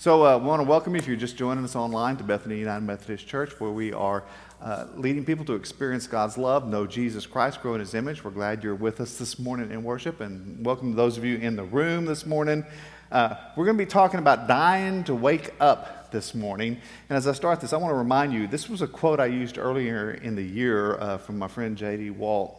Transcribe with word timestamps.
So, 0.00 0.22
I 0.22 0.34
uh, 0.34 0.38
want 0.38 0.60
to 0.60 0.64
welcome 0.64 0.94
you 0.94 1.00
if 1.00 1.08
you're 1.08 1.16
just 1.16 1.36
joining 1.36 1.64
us 1.64 1.74
online 1.74 2.16
to 2.18 2.22
Bethany 2.22 2.56
United 2.56 2.82
Methodist 2.82 3.26
Church, 3.26 3.58
where 3.58 3.72
we 3.72 3.92
are 3.92 4.22
uh, 4.62 4.86
leading 4.94 5.24
people 5.24 5.44
to 5.46 5.54
experience 5.54 6.06
God's 6.06 6.38
love, 6.38 6.68
know 6.68 6.86
Jesus 6.86 7.26
Christ, 7.26 7.60
grow 7.62 7.74
in 7.74 7.80
His 7.80 7.94
image. 7.94 8.22
We're 8.22 8.30
glad 8.30 8.62
you're 8.62 8.76
with 8.76 9.00
us 9.00 9.18
this 9.18 9.40
morning 9.40 9.72
in 9.72 9.82
worship, 9.82 10.20
and 10.20 10.64
welcome 10.64 10.92
to 10.92 10.96
those 10.96 11.18
of 11.18 11.24
you 11.24 11.38
in 11.38 11.56
the 11.56 11.64
room 11.64 12.04
this 12.04 12.26
morning. 12.26 12.64
Uh, 13.10 13.34
we're 13.56 13.64
going 13.64 13.76
to 13.76 13.84
be 13.84 13.90
talking 13.90 14.20
about 14.20 14.46
dying 14.46 15.02
to 15.02 15.16
wake 15.16 15.50
up 15.58 16.12
this 16.12 16.32
morning. 16.32 16.78
And 17.08 17.16
as 17.16 17.26
I 17.26 17.32
start 17.32 17.60
this, 17.60 17.72
I 17.72 17.76
want 17.78 17.90
to 17.90 17.98
remind 17.98 18.32
you 18.32 18.46
this 18.46 18.68
was 18.68 18.82
a 18.82 18.86
quote 18.86 19.18
I 19.18 19.26
used 19.26 19.58
earlier 19.58 20.12
in 20.12 20.36
the 20.36 20.44
year 20.44 20.94
uh, 21.00 21.18
from 21.18 21.40
my 21.40 21.48
friend 21.48 21.76
J.D. 21.76 22.10
Walt, 22.10 22.56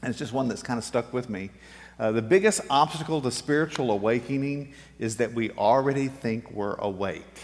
and 0.00 0.08
it's 0.08 0.18
just 0.18 0.32
one 0.32 0.48
that's 0.48 0.62
kind 0.62 0.78
of 0.78 0.84
stuck 0.84 1.12
with 1.12 1.28
me. 1.28 1.50
Uh, 1.98 2.12
the 2.12 2.22
biggest 2.22 2.60
obstacle 2.70 3.20
to 3.20 3.30
spiritual 3.30 3.90
awakening 3.90 4.74
is 4.98 5.16
that 5.16 5.32
we 5.32 5.50
already 5.52 6.08
think 6.08 6.50
we're 6.50 6.74
awake. 6.76 7.38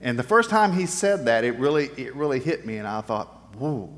And 0.00 0.18
the 0.18 0.22
first 0.22 0.50
time 0.50 0.72
he 0.72 0.86
said 0.86 1.26
that, 1.26 1.44
it 1.44 1.58
really, 1.58 1.90
it 1.96 2.14
really 2.14 2.40
hit 2.40 2.66
me, 2.66 2.78
and 2.78 2.88
I 2.88 3.00
thought, 3.00 3.54
whoa. 3.56 3.90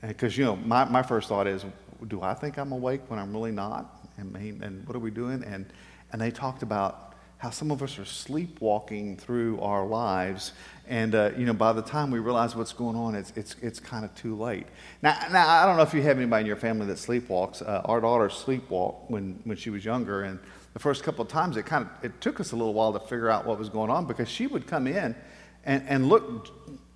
Because, 0.00 0.36
you 0.36 0.44
know, 0.44 0.56
my, 0.56 0.84
my 0.84 1.02
first 1.02 1.28
thought 1.28 1.46
is, 1.46 1.64
do 2.08 2.22
I 2.22 2.34
think 2.34 2.58
I'm 2.58 2.72
awake 2.72 3.02
when 3.08 3.18
I'm 3.18 3.32
really 3.32 3.52
not? 3.52 4.08
And, 4.18 4.34
and 4.36 4.86
what 4.86 4.96
are 4.96 5.00
we 5.00 5.10
doing? 5.10 5.44
And, 5.44 5.66
and 6.12 6.20
they 6.20 6.30
talked 6.30 6.62
about 6.62 7.11
how 7.42 7.50
some 7.50 7.72
of 7.72 7.82
us 7.82 7.98
are 7.98 8.04
sleepwalking 8.04 9.16
through 9.16 9.60
our 9.60 9.84
lives. 9.84 10.52
And, 10.86 11.12
uh, 11.12 11.32
you 11.36 11.44
know, 11.44 11.52
by 11.52 11.72
the 11.72 11.82
time 11.82 12.12
we 12.12 12.20
realize 12.20 12.54
what's 12.54 12.72
going 12.72 12.94
on, 12.94 13.16
it's, 13.16 13.32
it's, 13.34 13.56
it's 13.60 13.80
kind 13.80 14.04
of 14.04 14.14
too 14.14 14.36
late. 14.36 14.68
Now, 15.02 15.18
now, 15.32 15.48
I 15.48 15.66
don't 15.66 15.76
know 15.76 15.82
if 15.82 15.92
you 15.92 16.02
have 16.02 16.18
anybody 16.18 16.42
in 16.42 16.46
your 16.46 16.54
family 16.54 16.86
that 16.86 16.98
sleepwalks. 16.98 17.60
Uh, 17.60 17.82
our 17.86 18.00
daughter 18.00 18.28
sleepwalked 18.28 19.10
when, 19.10 19.40
when 19.42 19.56
she 19.56 19.70
was 19.70 19.84
younger. 19.84 20.22
And 20.22 20.38
the 20.72 20.78
first 20.78 21.02
couple 21.02 21.24
of 21.24 21.28
times, 21.32 21.56
it 21.56 21.66
kind 21.66 21.84
of, 21.84 22.04
it 22.04 22.20
took 22.20 22.38
us 22.38 22.52
a 22.52 22.56
little 22.56 22.74
while 22.74 22.92
to 22.92 23.00
figure 23.00 23.28
out 23.28 23.44
what 23.44 23.58
was 23.58 23.68
going 23.68 23.90
on 23.90 24.06
because 24.06 24.28
she 24.28 24.46
would 24.46 24.68
come 24.68 24.86
in 24.86 25.12
and, 25.64 25.82
and 25.88 26.08
look 26.08 26.48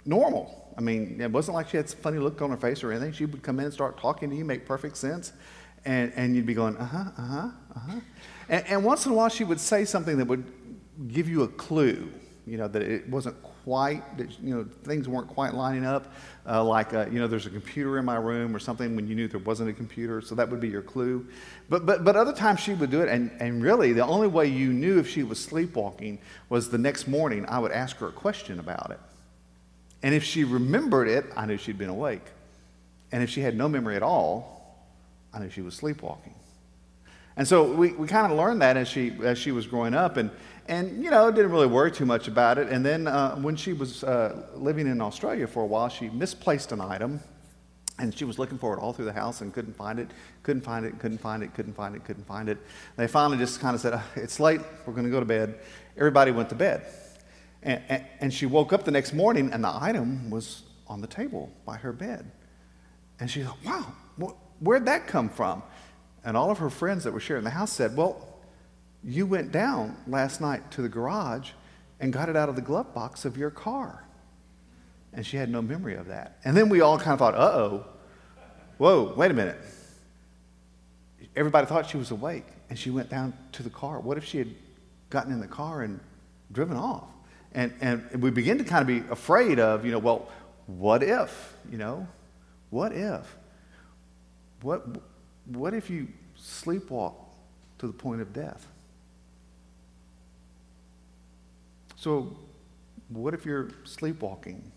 normal. 0.05 0.73
I 0.79 0.81
mean, 0.81 1.21
it 1.21 1.33
wasn't 1.33 1.57
like 1.57 1.71
she 1.71 1.77
had 1.77 1.89
some 1.89 1.99
funny 1.99 2.19
look 2.19 2.41
on 2.41 2.51
her 2.51 2.57
face 2.57 2.85
or 2.85 2.93
anything. 2.93 3.11
She 3.15 3.27
would 3.27 3.43
come 3.43 3.59
in 3.59 3.65
and 3.65 3.75
start 3.75 3.99
talking 3.99 4.31
to 4.31 4.37
you, 4.37 4.45
make 4.45 4.65
perfect 4.65 4.97
sense. 4.97 5.33
And, 5.85 6.13
and 6.15 6.37
you'd 6.37 6.47
be 6.47 6.55
going, 6.55 6.77
uh 6.77 6.85
huh, 6.85 7.11
uh 7.19 7.27
huh, 7.27 7.51
uh 7.75 7.81
huh. 7.81 8.01
And, 8.49 8.67
and 8.67 8.85
once 8.85 9.07
in 9.07 9.13
a 9.13 9.15
while, 9.15 9.29
she 9.29 9.45
would 9.45 9.61
say 9.61 9.85
something 9.85 10.19
that 10.19 10.27
would 10.27 10.45
give 11.09 11.29
you 11.29 11.43
a 11.43 11.49
clue, 11.49 12.09
you 12.47 12.57
know, 12.57 12.69
that 12.69 12.83
it 12.83 13.09
wasn't 13.09 13.41
quite, 13.43 14.17
that, 14.19 14.31
you 14.41 14.55
know, 14.55 14.65
things 14.85 15.09
weren't 15.09 15.29
quite 15.29 15.55
lining 15.55 15.85
up. 15.85 16.13
Uh, 16.49 16.63
like, 16.63 16.95
uh, 16.95 17.07
you 17.11 17.19
know, 17.19 17.27
there's 17.27 17.47
a 17.47 17.51
computer 17.51 17.99
in 17.99 18.05
my 18.05 18.17
room 18.17 18.55
or 18.55 18.59
something 18.61 18.95
when 18.95 19.09
you 19.09 19.17
knew 19.17 19.27
there 19.27 19.41
wasn't 19.41 19.69
a 19.69 19.73
computer, 19.73 20.21
so 20.21 20.35
that 20.37 20.49
would 20.49 20.61
be 20.61 20.69
your 20.69 20.83
clue. 20.83 21.27
But, 21.69 21.85
but, 21.85 22.05
but 22.05 22.15
other 22.15 22.33
times 22.33 22.61
she 22.61 22.75
would 22.75 22.91
do 22.91 23.03
it, 23.03 23.09
and, 23.09 23.31
and 23.41 23.63
really 23.63 23.93
the 23.93 24.07
only 24.07 24.29
way 24.29 24.47
you 24.47 24.73
knew 24.73 24.99
if 24.99 25.09
she 25.09 25.25
was 25.25 25.43
sleepwalking 25.43 26.21
was 26.49 26.71
the 26.71 26.79
next 26.79 27.09
morning 27.09 27.45
I 27.49 27.59
would 27.59 27.73
ask 27.73 27.97
her 27.97 28.09
a 28.09 28.13
question 28.13 28.61
about 28.61 28.91
it. 28.93 29.01
And 30.03 30.15
if 30.15 30.23
she 30.23 30.45
remembered 30.45 31.09
it, 31.09 31.25
I 31.37 31.47
knew 31.47 31.57
she'd 31.57 31.79
been 31.79 31.89
awake. 31.89 32.25
And 33.11 33.23
if 33.23 33.31
she 33.31 33.41
had 33.41 33.57
no 33.57 33.69
memory 33.69 33.97
at 33.97 34.03
all, 34.03 34.87
I 35.35 35.41
knew 35.41 35.51
she 35.51 35.63
was 35.63 35.75
sleepwalking. 35.75 36.35
And 37.37 37.47
so 37.47 37.71
we, 37.71 37.93
we 37.93 38.07
kind 38.07 38.31
of 38.33 38.39
learned 38.39 38.63
that 38.63 38.77
as 38.77 38.89
she, 38.89 39.13
as 39.23 39.39
she 39.39 39.53
was 39.53 39.67
growing 39.67 39.95
up. 39.95 40.17
And, 40.17 40.31
and, 40.69 41.05
you 41.05 41.11
know, 41.11 41.31
didn't 41.31 41.53
really 41.53 41.67
worry 41.67 41.93
too 41.93 42.07
much 42.07 42.29
about 42.29 42.59
it. 42.59 42.69
And 42.69 42.85
then 42.85 43.07
uh, 43.07 43.37
when 43.37 43.57
she 43.57 43.73
was 43.73 44.03
uh, 44.03 44.47
living 44.55 44.87
in 44.87 45.01
Australia 45.01 45.47
for 45.47 45.63
a 45.63 45.67
while, 45.67 45.89
she 45.89 46.09
misplaced 46.09 46.73
an 46.73 46.81
item. 46.81 47.21
And 47.99 48.15
she 48.15 48.25
was 48.25 48.39
looking 48.39 48.59
for 48.59 48.77
it 48.77 48.81
all 48.81 48.93
through 48.93 49.07
the 49.07 49.13
house 49.13 49.41
and 49.41 49.53
couldn't 49.55 49.75
find 49.75 49.99
it, 49.99 50.11
couldn't 50.43 50.63
find 50.63 50.85
it, 50.85 50.99
couldn't 50.99 51.19
find 51.19 51.43
it, 51.43 51.55
couldn't 51.55 51.75
find 51.75 51.95
it, 51.95 52.05
couldn't 52.05 52.27
find 52.27 52.49
it. 52.49 52.59
They 52.97 53.07
finally 53.07 53.39
just 53.39 53.59
kind 53.61 53.75
of 53.75 53.81
said, 53.81 54.01
It's 54.17 54.39
late, 54.39 54.61
we're 54.85 54.93
going 54.93 55.07
to 55.07 55.11
go 55.11 55.21
to 55.21 55.27
bed. 55.27 55.61
Everybody 55.97 56.31
went 56.31 56.51
to 56.51 56.55
bed. 56.55 56.87
And, 57.63 57.83
and, 57.89 58.05
and 58.21 58.35
she 58.35 58.45
woke 58.45 58.75
up 58.75 58.85
the 58.85 58.91
next 58.91 59.15
morning 59.15 59.51
and 59.51 59.65
the 59.65 59.75
item 59.75 60.31
was 60.31 60.65
on 60.87 61.01
the 61.01 61.07
table 61.07 61.51
by 61.65 61.77
her 61.79 61.93
bed. 61.93 62.31
And 63.19 63.31
she 63.31 63.43
thought, 63.43 63.59
Wow, 63.65 63.93
wh- 64.23 64.63
where'd 64.63 64.85
that 64.87 65.07
come 65.07 65.31
from? 65.31 65.63
And 66.27 66.37
all 66.37 66.51
of 66.51 66.59
her 66.59 66.69
friends 66.69 67.05
that 67.05 67.13
were 67.13 67.21
sharing 67.21 67.45
the 67.45 67.51
house 67.51 67.73
said, 67.73 67.97
Well, 67.97 68.21
you 69.05 69.25
went 69.27 69.53
down 69.53 69.97
last 70.09 70.41
night 70.41 70.73
to 70.73 70.83
the 70.83 70.89
garage 70.89 71.53
and 72.01 72.13
got 72.13 72.29
it 72.29 72.37
out 72.37 72.49
of 72.49 72.57
the 72.57 72.63
glove 72.63 72.93
box 72.93 73.25
of 73.25 73.37
your 73.37 73.51
car. 73.51 74.05
And 75.13 75.25
she 75.25 75.37
had 75.37 75.49
no 75.49 75.63
memory 75.63 75.95
of 75.95 76.09
that. 76.09 76.39
And 76.45 76.57
then 76.57 76.69
we 76.69 76.81
all 76.81 76.99
kind 76.99 77.13
of 77.13 77.21
thought, 77.21 77.35
uh 77.35 77.39
oh, 77.39 77.87
whoa, 78.77 79.15
wait 79.17 79.31
a 79.31 79.35
minute. 79.35 79.57
Everybody 81.37 81.67
thought 81.67 81.89
she 81.89 81.97
was 81.97 82.11
awake, 82.11 82.47
and 82.69 82.79
she 82.79 82.91
went 82.91 83.09
down 83.09 83.33
to 83.53 83.63
the 83.63 83.71
car. 83.71 84.01
What 84.01 84.19
if 84.19 84.25
she 84.25 84.39
had 84.39 84.51
gotten 85.11 85.33
in 85.33 85.39
the 85.39 85.47
car 85.47 85.83
and 85.83 86.01
driven 86.51 86.77
off? 86.77 87.05
And, 87.55 87.73
and 87.81 88.21
we 88.21 88.31
begin 88.31 88.59
to 88.59 88.65
kind 88.65 88.83
of 88.83 88.89
be 88.89 89.09
afraid 89.13 89.61
of, 89.61 89.85
you 89.85 89.93
know, 89.93 90.01
well, 90.01 90.29
what 90.67 91.05
if, 91.05 91.55
you 91.71 91.79
know, 91.79 92.09
what 92.71 92.93
if? 92.93 93.37
What, 94.63 94.85
what 95.47 95.75
if 95.75 95.89
you 95.91 96.09
sleepwalk 96.39 97.15
to 97.79 97.87
the 97.87 97.93
point 97.93 98.21
of 98.21 98.33
death? 98.33 98.67
So, 101.97 102.37
what 103.09 103.35
if 103.35 103.47
you're 103.47 103.71
sleepwalking 103.85 104.71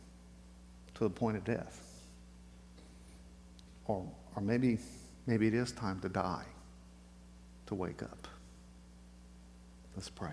to 0.96 1.04
the 1.04 1.10
point 1.10 1.38
of 1.38 1.44
death? 1.44 1.86
Or, 3.86 4.06
or 4.36 4.42
maybe, 4.42 4.78
maybe 5.26 5.48
it 5.48 5.54
is 5.54 5.72
time 5.72 6.00
to 6.02 6.10
die, 6.10 6.46
to 7.68 7.76
wake 7.76 8.04
up. 8.04 8.28
Let's 9.96 10.10
pray. 10.10 10.32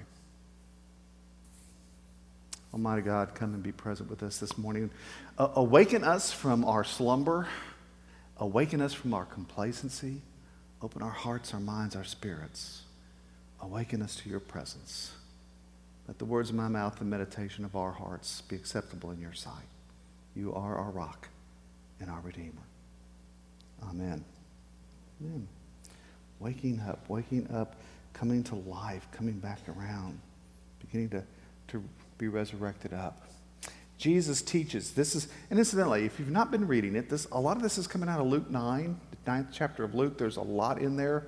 Almighty 2.73 3.03
God, 3.03 3.35
come 3.35 3.55
and 3.55 3.63
be 3.63 3.73
present 3.73 4.11
with 4.11 4.23
us 4.23 4.39
this 4.39 4.59
morning. 4.59 4.91
Uh, 5.39 5.49
awaken 5.55 6.05
us 6.05 6.31
from 6.31 6.65
our 6.65 6.85
slumber 6.85 7.49
Awaken 8.39 8.81
us 8.81 8.93
from 8.93 9.15
our 9.15 9.25
complacency. 9.25 10.21
Open 10.83 11.03
our 11.03 11.11
hearts, 11.11 11.55
our 11.55 11.61
minds, 11.61 11.97
our 11.97 12.05
spirits. 12.05 12.83
Awaken 13.61 14.03
us 14.03 14.17
to 14.17 14.29
your 14.29 14.41
presence. 14.41 15.13
Let 16.07 16.19
the 16.19 16.25
words 16.25 16.51
of 16.51 16.57
my 16.57 16.69
mouth 16.69 17.01
and 17.01 17.11
meditation 17.11 17.65
of 17.65 17.75
our 17.75 17.93
hearts 17.93 18.43
be 18.43 18.55
acceptable 18.55 19.11
in 19.11 19.21
your 19.21 19.33
sight. 19.33 19.65
You 20.35 20.55
are 20.55 20.77
our 20.77 20.91
rock 20.91 21.29
and 21.99 22.11
our 22.11 22.21
Redeemer. 22.21 22.53
Amen. 23.83 24.25
Amen. 25.21 25.49
Waking 26.39 26.81
up, 26.81 27.09
waking 27.09 27.49
up, 27.53 27.77
coming 28.13 28.45
to 28.45 28.55
life, 28.55 29.09
coming 29.13 29.39
back 29.39 29.61
around, 29.69 30.21
beginning 30.81 31.09
to, 31.11 31.25
to 31.69 31.83
be 32.19 32.29
resurrected 32.29 32.93
up. 32.93 33.23
Jesus 33.99 34.43
teaches. 34.43 34.93
This 34.93 35.15
is, 35.15 35.29
and 35.51 35.59
incidentally, 35.59 36.05
if 36.05 36.19
you've 36.19 36.31
not 36.31 36.51
been 36.51 36.67
reading 36.67 36.97
it, 36.97 37.09
this, 37.09 37.27
a 37.33 37.41
lot 37.41 37.57
of 37.57 37.63
this 37.63 37.79
is 37.79 37.87
coming 37.87 38.09
out 38.09 38.21
of 38.21 38.27
Luke 38.27 38.51
9, 38.51 39.01
the 39.11 39.31
ninth 39.31 39.49
chapter 39.53 39.85
of 39.85 39.95
Luke. 39.95 40.19
There's 40.19 40.37
a 40.37 40.43
lot 40.43 40.81
in 40.81 40.97
there. 40.97 41.25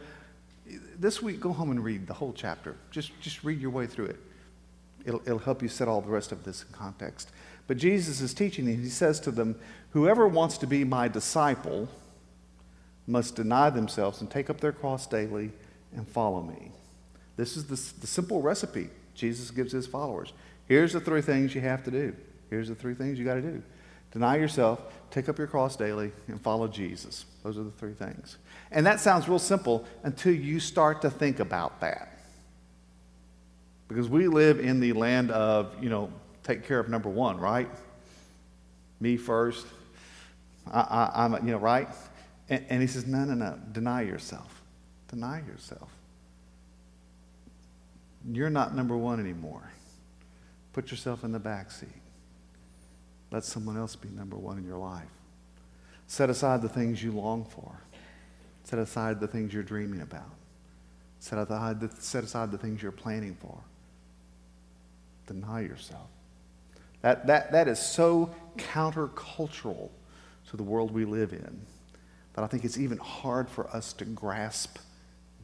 This 0.98 1.22
week, 1.22 1.40
go 1.40 1.52
home 1.52 1.70
and 1.70 1.82
read 1.82 2.06
the 2.06 2.14
whole 2.14 2.34
chapter. 2.34 2.76
Just, 2.90 3.18
just 3.20 3.42
read 3.42 3.60
your 3.60 3.70
way 3.70 3.86
through 3.86 4.06
it. 4.06 4.16
It'll, 5.06 5.20
it'll 5.22 5.38
help 5.38 5.62
you 5.62 5.68
set 5.68 5.88
all 5.88 6.02
the 6.02 6.10
rest 6.10 6.30
of 6.32 6.44
this 6.44 6.62
in 6.62 6.68
context. 6.72 7.30
But 7.66 7.78
Jesus 7.78 8.20
is 8.20 8.34
teaching, 8.34 8.68
and 8.68 8.82
he 8.82 8.90
says 8.90 9.18
to 9.20 9.30
them, 9.30 9.58
Whoever 9.90 10.28
wants 10.28 10.58
to 10.58 10.66
be 10.66 10.84
my 10.84 11.08
disciple 11.08 11.88
must 13.06 13.36
deny 13.36 13.70
themselves 13.70 14.20
and 14.20 14.30
take 14.30 14.50
up 14.50 14.60
their 14.60 14.72
cross 14.72 15.06
daily 15.06 15.50
and 15.94 16.06
follow 16.06 16.42
me. 16.42 16.72
This 17.36 17.56
is 17.56 17.64
the, 17.64 18.00
the 18.00 18.06
simple 18.06 18.42
recipe 18.42 18.90
Jesus 19.14 19.50
gives 19.50 19.72
his 19.72 19.86
followers. 19.86 20.32
Here's 20.66 20.92
the 20.92 21.00
three 21.00 21.22
things 21.22 21.54
you 21.54 21.62
have 21.62 21.82
to 21.84 21.90
do. 21.90 22.14
Here's 22.50 22.68
the 22.68 22.74
three 22.74 22.94
things 22.94 23.18
you 23.18 23.24
got 23.24 23.34
to 23.34 23.42
do 23.42 23.62
deny 24.10 24.36
yourself, 24.36 24.80
take 25.10 25.28
up 25.28 25.38
your 25.38 25.46
cross 25.46 25.76
daily, 25.76 26.12
and 26.28 26.40
follow 26.40 26.66
Jesus. 26.66 27.26
Those 27.42 27.58
are 27.58 27.62
the 27.62 27.70
three 27.72 27.92
things. 27.92 28.38
And 28.70 28.86
that 28.86 29.00
sounds 29.00 29.28
real 29.28 29.38
simple 29.38 29.86
until 30.02 30.34
you 30.34 30.60
start 30.60 31.02
to 31.02 31.10
think 31.10 31.40
about 31.40 31.80
that. 31.80 32.18
Because 33.86 34.08
we 34.08 34.28
live 34.28 34.60
in 34.60 34.80
the 34.80 34.92
land 34.92 35.30
of, 35.30 35.72
you 35.82 35.88
know, 35.88 36.10
take 36.42 36.66
care 36.66 36.78
of 36.78 36.88
number 36.88 37.08
one, 37.08 37.38
right? 37.38 37.68
Me 39.00 39.16
first. 39.16 39.66
I, 40.70 41.10
I, 41.14 41.24
am 41.24 41.34
you 41.46 41.52
know, 41.52 41.58
right? 41.58 41.88
And, 42.48 42.64
and 42.68 42.80
he 42.82 42.86
says, 42.86 43.06
no, 43.06 43.24
no, 43.24 43.34
no. 43.34 43.58
Deny 43.72 44.02
yourself. 44.02 44.62
Deny 45.08 45.42
yourself. 45.46 45.90
You're 48.30 48.50
not 48.50 48.74
number 48.74 48.96
one 48.96 49.20
anymore. 49.20 49.70
Put 50.72 50.90
yourself 50.90 51.24
in 51.24 51.32
the 51.32 51.38
back 51.38 51.70
seat. 51.70 51.88
Let 53.30 53.44
someone 53.44 53.76
else 53.76 53.96
be 53.96 54.08
number 54.08 54.36
one 54.36 54.58
in 54.58 54.64
your 54.64 54.78
life. 54.78 55.08
Set 56.06 56.30
aside 56.30 56.62
the 56.62 56.68
things 56.68 57.02
you 57.02 57.12
long 57.12 57.44
for. 57.44 57.80
Set 58.64 58.78
aside 58.78 59.20
the 59.20 59.28
things 59.28 59.52
you're 59.52 59.62
dreaming 59.62 60.00
about. 60.00 60.32
Set 61.20 61.38
aside 61.38 61.80
the, 61.80 61.90
set 62.00 62.24
aside 62.24 62.50
the 62.50 62.58
things 62.58 62.82
you're 62.82 62.92
planning 62.92 63.36
for. 63.40 63.58
Deny 65.26 65.60
yourself. 65.60 66.08
That, 67.02 67.26
that, 67.26 67.52
that 67.52 67.68
is 67.68 67.78
so 67.78 68.34
countercultural 68.56 69.90
to 70.50 70.56
the 70.56 70.62
world 70.62 70.90
we 70.90 71.04
live 71.04 71.32
in 71.32 71.60
that 72.34 72.44
I 72.44 72.46
think 72.46 72.64
it's 72.64 72.78
even 72.78 72.98
hard 72.98 73.48
for 73.48 73.68
us 73.74 73.92
to 73.94 74.04
grasp 74.04 74.78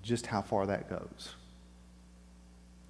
just 0.03 0.27
how 0.27 0.43
far 0.43 0.67
that 0.67 0.89
goes. 0.89 1.35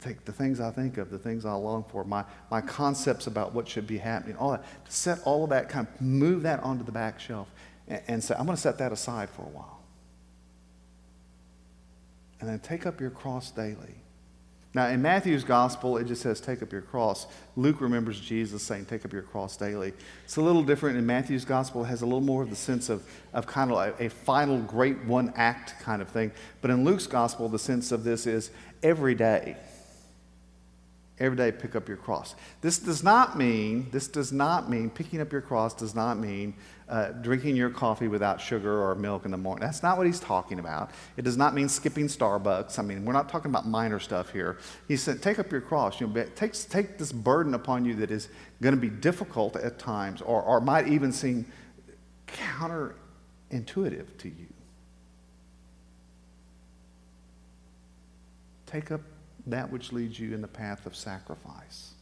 Take 0.04 0.24
the 0.24 0.32
things 0.32 0.60
I 0.60 0.70
think 0.70 0.98
of, 0.98 1.10
the 1.10 1.18
things 1.18 1.46
I 1.46 1.52
long 1.52 1.84
for, 1.84 2.04
my, 2.04 2.24
my 2.50 2.60
concepts 2.60 3.26
about 3.26 3.54
what 3.54 3.68
should 3.68 3.86
be 3.86 3.98
happening, 3.98 4.36
all 4.36 4.52
that, 4.52 4.64
to 4.84 4.92
set 4.92 5.20
all 5.24 5.44
of 5.44 5.50
that, 5.50 5.68
kind 5.68 5.86
of 5.86 6.00
move 6.00 6.42
that 6.42 6.60
onto 6.62 6.84
the 6.84 6.92
back 6.92 7.18
shelf 7.18 7.48
and, 7.88 8.02
and 8.06 8.24
say, 8.24 8.34
I'm 8.38 8.46
going 8.46 8.56
to 8.56 8.60
set 8.60 8.78
that 8.78 8.92
aside 8.92 9.30
for 9.30 9.42
a 9.42 9.48
while. 9.48 9.80
And 12.40 12.48
then 12.48 12.58
take 12.58 12.84
up 12.84 13.00
your 13.00 13.10
cross 13.10 13.50
daily. 13.50 13.94
Now, 14.74 14.88
in 14.88 15.00
Matthew's 15.00 15.44
gospel, 15.44 15.98
it 15.98 16.04
just 16.04 16.20
says, 16.20 16.40
take 16.40 16.60
up 16.60 16.72
your 16.72 16.82
cross. 16.82 17.28
Luke 17.54 17.80
remembers 17.80 18.18
Jesus 18.18 18.60
saying, 18.60 18.86
take 18.86 19.04
up 19.04 19.12
your 19.12 19.22
cross 19.22 19.56
daily. 19.56 19.94
It's 20.24 20.36
a 20.36 20.42
little 20.42 20.64
different 20.64 20.98
in 20.98 21.06
Matthew's 21.06 21.44
gospel. 21.44 21.84
It 21.84 21.88
has 21.88 22.02
a 22.02 22.06
little 22.06 22.20
more 22.20 22.42
of 22.42 22.50
the 22.50 22.56
sense 22.56 22.88
of, 22.88 23.08
of 23.32 23.46
kind 23.46 23.70
of 23.70 23.78
a, 23.78 24.06
a 24.06 24.10
final 24.10 24.58
great 24.58 25.04
one 25.04 25.32
act 25.36 25.80
kind 25.80 26.02
of 26.02 26.08
thing. 26.08 26.32
But 26.60 26.72
in 26.72 26.84
Luke's 26.84 27.06
gospel, 27.06 27.48
the 27.48 27.58
sense 27.58 27.92
of 27.92 28.02
this 28.02 28.26
is 28.26 28.50
every 28.82 29.14
day. 29.14 29.56
Every 31.20 31.36
day, 31.36 31.52
pick 31.52 31.76
up 31.76 31.86
your 31.86 31.96
cross. 31.96 32.34
This 32.60 32.80
does 32.80 33.04
not 33.04 33.38
mean, 33.38 33.88
this 33.92 34.08
does 34.08 34.32
not 34.32 34.68
mean, 34.68 34.90
picking 34.90 35.20
up 35.20 35.30
your 35.30 35.42
cross 35.42 35.72
does 35.72 35.94
not 35.94 36.18
mean 36.18 36.54
uh, 36.88 37.10
drinking 37.10 37.54
your 37.54 37.70
coffee 37.70 38.08
without 38.08 38.40
sugar 38.40 38.82
or 38.82 38.96
milk 38.96 39.24
in 39.24 39.30
the 39.30 39.36
morning. 39.36 39.64
That's 39.64 39.80
not 39.80 39.96
what 39.96 40.06
he's 40.06 40.18
talking 40.18 40.58
about. 40.58 40.90
It 41.16 41.22
does 41.22 41.36
not 41.36 41.54
mean 41.54 41.68
skipping 41.68 42.08
Starbucks. 42.08 42.80
I 42.80 42.82
mean, 42.82 43.04
we're 43.04 43.12
not 43.12 43.28
talking 43.28 43.48
about 43.48 43.64
minor 43.64 44.00
stuff 44.00 44.32
here. 44.32 44.58
He 44.88 44.96
said, 44.96 45.22
take 45.22 45.38
up 45.38 45.52
your 45.52 45.60
cross. 45.60 46.00
You 46.00 46.08
know, 46.08 46.26
take, 46.34 46.52
take 46.68 46.98
this 46.98 47.12
burden 47.12 47.54
upon 47.54 47.84
you 47.84 47.94
that 47.96 48.10
is 48.10 48.28
going 48.60 48.74
to 48.74 48.80
be 48.80 48.90
difficult 48.90 49.54
at 49.54 49.78
times 49.78 50.20
or, 50.20 50.42
or 50.42 50.60
might 50.60 50.88
even 50.88 51.12
seem 51.12 51.46
counterintuitive 52.26 54.18
to 54.18 54.28
you. 54.28 54.48
Take 58.66 58.90
up 58.90 59.00
that 59.46 59.70
which 59.70 59.92
leads 59.92 60.18
you 60.18 60.34
in 60.34 60.40
the 60.40 60.48
path 60.48 60.86
of 60.86 60.96
sacrifice. 60.96 61.92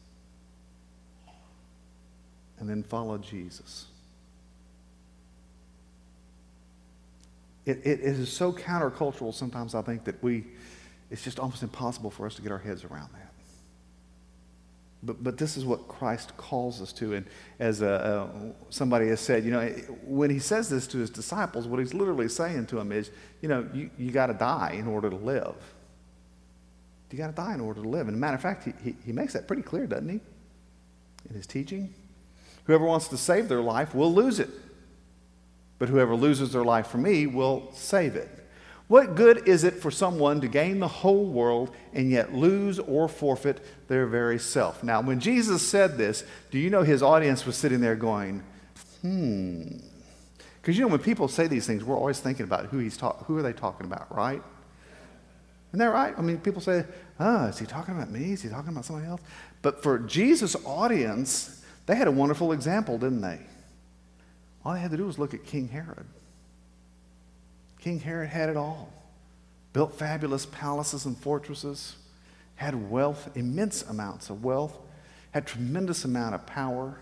And 2.59 2.69
then 2.69 2.83
follow 2.83 3.19
Jesus. 3.19 3.87
It, 7.65 7.79
it, 7.79 8.00
it 8.00 8.00
is 8.00 8.33
so 8.33 8.53
countercultural 8.53 9.35
sometimes, 9.35 9.75
I 9.75 9.83
think, 9.83 10.05
that 10.05 10.23
we, 10.23 10.44
it's 11.11 11.23
just 11.23 11.39
almost 11.39 11.62
impossible 11.62 12.11
for 12.11 12.27
us 12.27 12.35
to 12.37 12.43
get 12.43 12.53
our 12.53 12.59
heads 12.59 12.85
around 12.85 13.11
that. 13.12 13.33
But, 15.05 15.25
but 15.25 15.38
this 15.38 15.56
is 15.56 15.65
what 15.65 15.88
Christ 15.88 16.37
calls 16.37 16.81
us 16.81 16.93
to. 16.95 17.15
And 17.15 17.27
as 17.59 17.83
uh, 17.83 17.87
uh, 17.87 18.53
somebody 18.71 19.09
has 19.09 19.21
said, 19.21 19.45
you 19.45 19.50
know, 19.50 19.67
when 20.05 20.31
he 20.31 20.38
says 20.38 20.69
this 20.69 20.87
to 20.88 20.99
his 20.99 21.11
disciples, 21.11 21.67
what 21.67 21.81
he's 21.81 21.95
literally 21.95 22.29
saying 22.29 22.67
to 22.67 22.77
them 22.77 22.93
is, 22.93 23.11
you 23.41 23.49
know, 23.49 23.69
you, 23.75 23.91
you 23.99 24.12
got 24.12 24.27
to 24.27 24.35
die 24.35 24.77
in 24.79 24.87
order 24.87 25.11
to 25.11 25.17
live. 25.17 25.56
You 27.12 27.19
got 27.19 27.29
to 27.29 27.32
die 27.32 27.55
in 27.55 27.61
order 27.61 27.82
to 27.82 27.88
live. 27.88 28.09
And 28.09 28.17
a 28.17 28.19
matter 28.19 28.37
of 28.37 28.43
fact, 28.43 28.64
he, 28.64 28.73
he, 28.82 28.97
he 29.05 29.12
makes 29.12 29.35
that 29.35 29.47
pretty 29.47 29.62
clear, 29.62 29.87
doesn't 29.87 30.09
he? 30.09 30.20
In 31.29 31.35
his 31.35 31.47
teaching. 31.47 31.93
Whoever 32.64 32.85
wants 32.85 33.09
to 33.09 33.17
save 33.17 33.49
their 33.49 33.61
life 33.61 33.94
will 33.94 34.12
lose 34.12 34.38
it. 34.41 34.49
But 35.79 35.88
whoever 35.88 36.14
loses 36.14 36.53
their 36.53 36.64
life 36.64 36.87
for 36.87 36.99
me 36.99 37.26
will 37.26 37.70
save 37.73 38.17
it. 38.17 38.29
What 38.88 39.14
good 39.14 39.49
is 39.49 39.64
it 39.64 39.75
for 39.75 39.91
someone 39.91 40.41
to 40.43 40.49
gain 40.49 40.79
the 40.79 40.88
whole 40.88 41.25
world 41.25 41.75
and 41.93 42.11
yet 42.11 42.35
lose 42.35 42.79
or 42.79 43.09
forfeit 43.09 43.88
their 43.88 44.06
very 44.06 44.38
self? 44.38 44.85
Now, 44.85 45.00
when 45.00 45.19
Jesus 45.19 45.67
said 45.67 45.97
this, 45.97 46.25
do 46.50 46.59
you 46.59 46.70
know 46.70 46.82
his 46.82 47.03
audience 47.03 47.47
was 47.47 47.56
sitting 47.56 47.81
there 47.81 47.97
going, 47.97 48.43
hmm. 49.00 49.79
Because 50.61 50.76
you 50.76 50.82
know, 50.82 50.88
when 50.88 51.00
people 51.00 51.26
say 51.26 51.47
these 51.49 51.67
things, 51.67 51.82
we're 51.82 51.97
always 51.97 52.20
thinking 52.20 52.44
about 52.44 52.67
who, 52.67 52.79
he's 52.79 52.97
ta- 52.97 53.17
who 53.26 53.37
are 53.37 53.43
they 53.43 53.53
talking 53.53 53.87
about, 53.87 54.14
right? 54.14 54.43
Isn't 55.73 55.79
that 55.79 55.93
right? 55.93 56.15
I 56.17 56.21
mean, 56.21 56.39
people 56.39 56.61
say, 56.61 56.85
oh, 57.19 57.47
is 57.47 57.59
he 57.59 57.65
talking 57.65 57.97
about 57.97 58.11
me? 58.11 58.33
Is 58.33 58.43
he 58.43 58.51
talking 58.51 58.69
about 58.69 58.85
somebody 58.85 59.09
else? 59.09 59.23
But 59.63 59.83
for 59.83 59.99
Jesus' 59.99 60.55
audience, 60.67 61.65
they 61.87 61.95
had 61.95 62.09
a 62.09 62.13
wonderful 62.13 62.53
example, 62.53 62.99
didn't 62.99 63.23
they? 63.23 63.41
All 64.65 64.75
they 64.75 64.81
had 64.81 64.91
to 64.91 64.99
do 64.99 65.07
was 65.07 65.19
look 65.19 65.33
at 65.33 65.47
King 65.47 65.69
Herod. 65.69 66.07
King 67.79 68.01
Herod 68.01 68.29
had 68.29 68.51
it 68.51 68.57
all 68.57 68.93
built 69.73 69.95
fabulous 69.95 70.45
palaces 70.47 71.07
and 71.07 71.17
fortresses, 71.17 71.97
had 72.57 72.91
wealth, 72.91 73.31
immense 73.35 73.83
amounts 73.83 74.29
of 74.29 74.45
wealth, 74.45 74.79
had 75.31 75.47
tremendous 75.47 76.05
amount 76.05 76.35
of 76.35 76.47
power. 76.47 76.99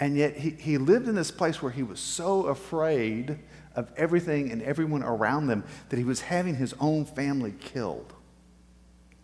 And 0.00 0.16
yet 0.16 0.36
he, 0.36 0.50
he 0.50 0.78
lived 0.78 1.08
in 1.08 1.14
this 1.14 1.30
place 1.30 1.60
where 1.60 1.72
he 1.72 1.82
was 1.82 1.98
so 1.98 2.46
afraid 2.46 3.38
of 3.74 3.90
everything 3.96 4.50
and 4.50 4.62
everyone 4.62 5.02
around 5.02 5.48
them 5.48 5.64
that 5.88 5.98
he 5.98 6.04
was 6.04 6.20
having 6.20 6.54
his 6.54 6.74
own 6.80 7.04
family 7.04 7.54
killed, 7.60 8.12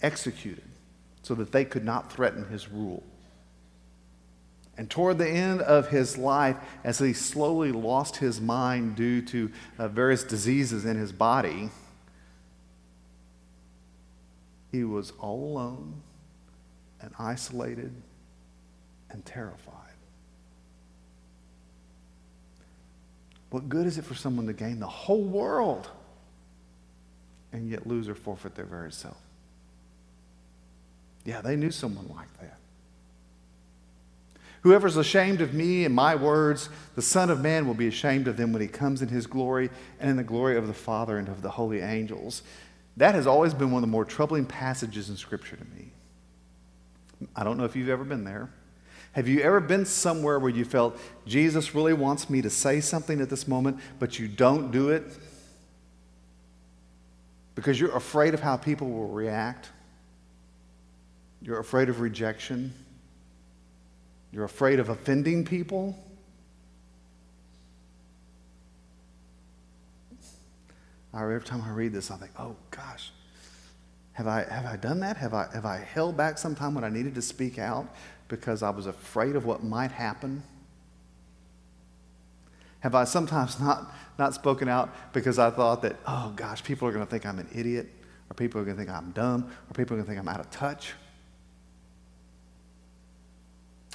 executed, 0.02 0.64
so 1.22 1.34
that 1.34 1.52
they 1.52 1.64
could 1.64 1.84
not 1.84 2.12
threaten 2.12 2.48
his 2.48 2.68
rule. 2.68 3.02
And 4.76 4.90
toward 4.90 5.18
the 5.18 5.28
end 5.28 5.60
of 5.60 5.88
his 5.88 6.18
life, 6.18 6.56
as 6.82 6.98
he 6.98 7.12
slowly 7.12 7.70
lost 7.70 8.16
his 8.16 8.40
mind 8.40 8.96
due 8.96 9.22
to 9.22 9.52
uh, 9.78 9.88
various 9.88 10.24
diseases 10.24 10.84
in 10.84 10.96
his 10.96 11.12
body, 11.12 11.70
he 14.72 14.82
was 14.82 15.12
all 15.20 15.52
alone 15.52 16.02
and 17.00 17.12
isolated 17.18 17.92
and 19.10 19.24
terrified. 19.24 19.83
What 23.54 23.68
good 23.68 23.86
is 23.86 23.98
it 23.98 24.04
for 24.04 24.16
someone 24.16 24.48
to 24.48 24.52
gain 24.52 24.80
the 24.80 24.88
whole 24.88 25.22
world 25.22 25.88
and 27.52 27.70
yet 27.70 27.86
lose 27.86 28.08
or 28.08 28.16
forfeit 28.16 28.56
their 28.56 28.64
very 28.64 28.90
self? 28.90 29.16
Yeah, 31.24 31.40
they 31.40 31.54
knew 31.54 31.70
someone 31.70 32.08
like 32.08 32.36
that. 32.40 32.58
Whoever's 34.62 34.96
ashamed 34.96 35.40
of 35.40 35.54
me 35.54 35.84
and 35.84 35.94
my 35.94 36.16
words, 36.16 36.68
the 36.96 37.02
Son 37.02 37.30
of 37.30 37.42
Man 37.42 37.68
will 37.68 37.74
be 37.74 37.86
ashamed 37.86 38.26
of 38.26 38.36
them 38.36 38.52
when 38.52 38.60
he 38.60 38.66
comes 38.66 39.02
in 39.02 39.08
his 39.08 39.28
glory 39.28 39.70
and 40.00 40.10
in 40.10 40.16
the 40.16 40.24
glory 40.24 40.56
of 40.56 40.66
the 40.66 40.74
Father 40.74 41.16
and 41.16 41.28
of 41.28 41.40
the 41.40 41.50
holy 41.50 41.80
angels. 41.80 42.42
That 42.96 43.14
has 43.14 43.28
always 43.28 43.54
been 43.54 43.70
one 43.70 43.84
of 43.84 43.88
the 43.88 43.92
more 43.92 44.04
troubling 44.04 44.46
passages 44.46 45.10
in 45.10 45.16
Scripture 45.16 45.54
to 45.54 45.64
me. 45.66 45.92
I 47.36 47.44
don't 47.44 47.56
know 47.56 47.66
if 47.66 47.76
you've 47.76 47.88
ever 47.88 48.02
been 48.02 48.24
there. 48.24 48.50
Have 49.14 49.28
you 49.28 49.40
ever 49.40 49.60
been 49.60 49.86
somewhere 49.86 50.40
where 50.40 50.50
you 50.50 50.64
felt, 50.64 50.98
Jesus 51.24 51.72
really 51.72 51.92
wants 51.92 52.28
me 52.28 52.42
to 52.42 52.50
say 52.50 52.80
something 52.80 53.20
at 53.20 53.30
this 53.30 53.46
moment, 53.46 53.78
but 54.00 54.18
you 54.18 54.26
don't 54.26 54.72
do 54.72 54.88
it 54.88 55.04
because 57.54 57.78
you're 57.78 57.96
afraid 57.96 58.34
of 58.34 58.40
how 58.40 58.56
people 58.56 58.90
will 58.90 59.08
react? 59.08 59.70
You're 61.40 61.60
afraid 61.60 61.88
of 61.88 62.00
rejection? 62.00 62.74
You're 64.32 64.44
afraid 64.44 64.80
of 64.80 64.88
offending 64.88 65.44
people? 65.44 65.96
every 71.14 71.40
time 71.42 71.62
I 71.62 71.70
read 71.70 71.92
this, 71.92 72.10
I 72.10 72.16
think, 72.16 72.32
oh 72.38 72.56
gosh, 72.72 73.12
have 74.14 74.26
I, 74.26 74.44
have 74.44 74.66
I 74.66 74.76
done 74.76 75.00
that? 75.00 75.16
Have 75.16 75.34
I, 75.34 75.48
have 75.52 75.64
I 75.64 75.78
held 75.78 76.16
back 76.16 76.38
sometime 76.38 76.74
when 76.74 76.82
I 76.82 76.88
needed 76.88 77.14
to 77.14 77.22
speak 77.22 77.58
out? 77.58 77.86
Because 78.34 78.64
I 78.64 78.70
was 78.70 78.86
afraid 78.86 79.36
of 79.36 79.44
what 79.44 79.62
might 79.62 79.92
happen? 79.92 80.42
Have 82.80 82.94
I 82.94 83.04
sometimes 83.04 83.60
not, 83.66 83.94
not 84.18 84.34
spoken 84.34 84.68
out 84.68 84.92
because 85.12 85.38
I 85.38 85.50
thought 85.50 85.82
that, 85.82 85.96
oh 86.06 86.32
gosh, 86.34 86.64
people 86.64 86.88
are 86.88 86.92
going 86.92 87.04
to 87.04 87.10
think 87.10 87.24
I'm 87.24 87.38
an 87.38 87.48
idiot, 87.54 87.88
or 88.28 88.34
people 88.34 88.60
are 88.60 88.64
going 88.64 88.76
to 88.76 88.82
think 88.82 88.94
I'm 88.94 89.12
dumb, 89.12 89.50
or 89.70 89.74
people 89.74 89.94
are 89.94 89.98
going 89.98 90.04
to 90.04 90.08
think 90.08 90.20
I'm 90.20 90.28
out 90.28 90.40
of 90.40 90.50
touch? 90.50 90.94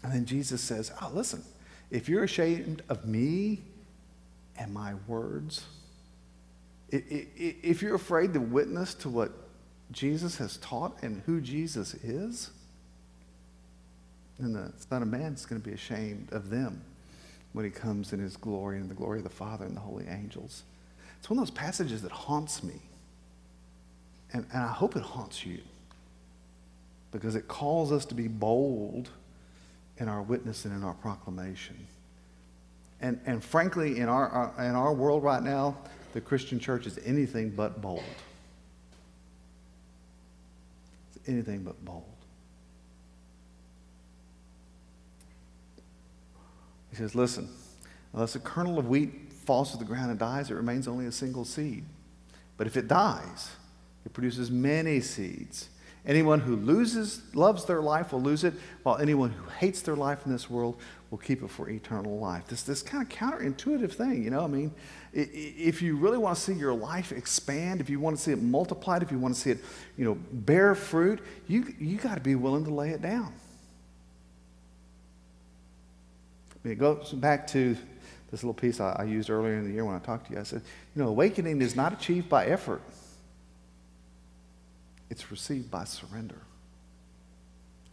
And 0.03 0.13
then 0.13 0.25
Jesus 0.25 0.61
says, 0.61 0.93
oh, 1.01 1.11
listen, 1.13 1.43
if 1.91 2.07
you're 2.07 2.23
ashamed 2.23 2.81
of 2.87 3.05
me 3.05 3.59
and 4.57 4.73
my 4.73 4.93
words, 5.05 5.65
if 6.87 7.81
you're 7.81 7.95
afraid 7.95 8.33
to 8.33 8.39
witness 8.39 8.93
to 8.95 9.09
what 9.09 9.31
Jesus 9.91 10.37
has 10.37 10.55
taught 10.57 11.03
and 11.03 11.21
who 11.25 11.41
Jesus 11.41 11.93
is, 11.95 12.51
and 14.39 14.55
the 14.55 14.71
Son 14.77 15.01
of 15.01 15.07
Man 15.07 15.33
is 15.33 15.45
going 15.45 15.61
to 15.61 15.67
be 15.67 15.73
ashamed 15.73 16.29
of 16.31 16.49
them 16.49 16.81
when 17.53 17.65
he 17.65 17.71
comes 17.71 18.13
in 18.13 18.19
his 18.19 18.37
glory 18.37 18.77
and 18.77 18.89
the 18.89 18.95
glory 18.95 19.19
of 19.19 19.23
the 19.23 19.29
Father 19.29 19.65
and 19.65 19.75
the 19.75 19.81
holy 19.81 20.07
angels. 20.07 20.63
It's 21.17 21.29
one 21.29 21.37
of 21.37 21.45
those 21.45 21.55
passages 21.55 22.01
that 22.03 22.11
haunts 22.11 22.63
me. 22.63 22.81
And, 24.31 24.45
and 24.53 24.63
I 24.63 24.71
hope 24.71 24.95
it 24.95 25.01
haunts 25.01 25.45
you 25.45 25.59
because 27.11 27.35
it 27.35 27.47
calls 27.47 27.91
us 27.91 28.05
to 28.05 28.15
be 28.15 28.27
bold 28.27 29.09
in 29.97 30.07
our 30.07 30.21
witness 30.21 30.65
and 30.65 30.73
in 30.73 30.83
our 30.83 30.93
proclamation. 30.93 31.75
And, 33.01 33.19
and 33.25 33.43
frankly, 33.43 33.99
in 33.99 34.07
our, 34.07 34.29
our, 34.29 34.65
in 34.65 34.75
our 34.75 34.93
world 34.93 35.23
right 35.23 35.41
now, 35.41 35.77
the 36.13 36.21
Christian 36.21 36.59
church 36.59 36.85
is 36.85 36.99
anything 37.05 37.49
but 37.49 37.81
bold. 37.81 38.03
It's 41.15 41.27
anything 41.27 41.63
but 41.63 41.83
bold. 41.83 42.05
He 46.89 46.95
says, 46.95 47.15
Listen, 47.15 47.49
unless 48.13 48.35
a 48.35 48.39
kernel 48.39 48.79
of 48.79 48.87
wheat 48.87 49.31
falls 49.45 49.71
to 49.71 49.77
the 49.77 49.85
ground 49.85 50.11
and 50.11 50.19
dies, 50.19 50.51
it 50.51 50.55
remains 50.55 50.87
only 50.87 51.05
a 51.05 51.11
single 51.11 51.45
seed. 51.45 51.85
But 52.57 52.67
if 52.67 52.77
it 52.77 52.87
dies, 52.87 53.51
it 54.05 54.13
produces 54.13 54.51
many 54.51 54.99
seeds. 54.99 55.69
Anyone 56.05 56.39
who 56.39 56.55
loses, 56.55 57.21
loves 57.35 57.65
their 57.65 57.81
life 57.81 58.13
will 58.13 58.21
lose 58.21 58.43
it, 58.43 58.53
while 58.83 58.97
anyone 58.97 59.31
who 59.31 59.49
hates 59.49 59.81
their 59.81 59.95
life 59.95 60.25
in 60.25 60.31
this 60.31 60.49
world 60.49 60.79
will 61.11 61.17
keep 61.17 61.43
it 61.43 61.49
for 61.49 61.69
eternal 61.69 62.19
life. 62.19 62.47
This, 62.47 62.63
this 62.63 62.81
kind 62.81 63.03
of 63.03 63.09
counterintuitive 63.09 63.91
thing, 63.91 64.23
you 64.23 64.29
know? 64.29 64.43
I 64.43 64.47
mean, 64.47 64.71
if 65.13 65.81
you 65.81 65.97
really 65.97 66.17
want 66.17 66.37
to 66.37 66.41
see 66.41 66.53
your 66.53 66.73
life 66.73 67.11
expand, 67.11 67.81
if 67.81 67.89
you 67.89 67.99
want 67.99 68.15
to 68.15 68.21
see 68.21 68.31
it 68.31 68.41
multiplied, 68.41 69.03
if 69.03 69.11
you 69.11 69.19
want 69.19 69.35
to 69.35 69.39
see 69.39 69.51
it, 69.51 69.59
you 69.97 70.05
know, 70.05 70.17
bear 70.31 70.73
fruit, 70.73 71.19
you, 71.47 71.73
you 71.79 71.97
got 71.97 72.15
to 72.15 72.21
be 72.21 72.35
willing 72.35 72.63
to 72.65 72.73
lay 72.73 72.91
it 72.91 73.01
down. 73.01 73.33
Mean, 76.63 76.73
it 76.73 76.79
goes 76.79 77.11
back 77.13 77.47
to 77.47 77.77
this 78.31 78.43
little 78.43 78.53
piece 78.53 78.79
I, 78.79 78.91
I 78.99 79.03
used 79.03 79.29
earlier 79.29 79.55
in 79.55 79.65
the 79.65 79.71
year 79.71 79.85
when 79.85 79.95
I 79.95 79.99
talked 79.99 80.27
to 80.27 80.33
you. 80.33 80.39
I 80.39 80.43
said, 80.43 80.61
you 80.95 81.01
know, 81.01 81.09
awakening 81.09 81.61
is 81.61 81.75
not 81.75 81.93
achieved 81.93 82.29
by 82.29 82.45
effort. 82.45 82.81
It's 85.09 85.31
received 85.31 85.71
by 85.71 85.85
surrender. 85.85 86.37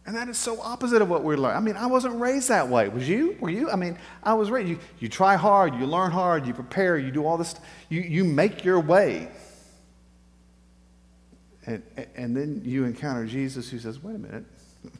And 0.05 0.15
that 0.15 0.29
is 0.29 0.37
so 0.37 0.61
opposite 0.61 1.01
of 1.01 1.09
what 1.09 1.23
we 1.23 1.35
learn. 1.35 1.55
I 1.55 1.59
mean, 1.59 1.75
I 1.75 1.87
wasn't 1.87 2.19
raised 2.19 2.47
that 2.47 2.69
way. 2.69 2.87
Was 2.87 3.09
you? 3.09 3.35
Were 3.41 3.49
you? 3.49 3.69
I 3.69 3.75
mean, 3.75 3.97
I 4.23 4.35
was 4.35 4.49
raised. 4.49 4.69
You, 4.69 4.79
you 4.99 5.09
try 5.09 5.35
hard, 5.35 5.75
you 5.75 5.85
learn 5.85 6.11
hard, 6.11 6.45
you 6.45 6.53
prepare, 6.53 6.97
you 6.97 7.11
do 7.11 7.25
all 7.25 7.37
this. 7.37 7.55
You, 7.89 8.01
you 8.01 8.23
make 8.23 8.63
your 8.63 8.79
way. 8.79 9.27
And, 11.65 11.83
and 12.15 12.37
then 12.37 12.61
you 12.63 12.85
encounter 12.85 13.25
Jesus 13.25 13.69
who 13.69 13.79
says, 13.79 14.01
wait 14.01 14.15
a 14.15 14.19
minute. 14.19 14.45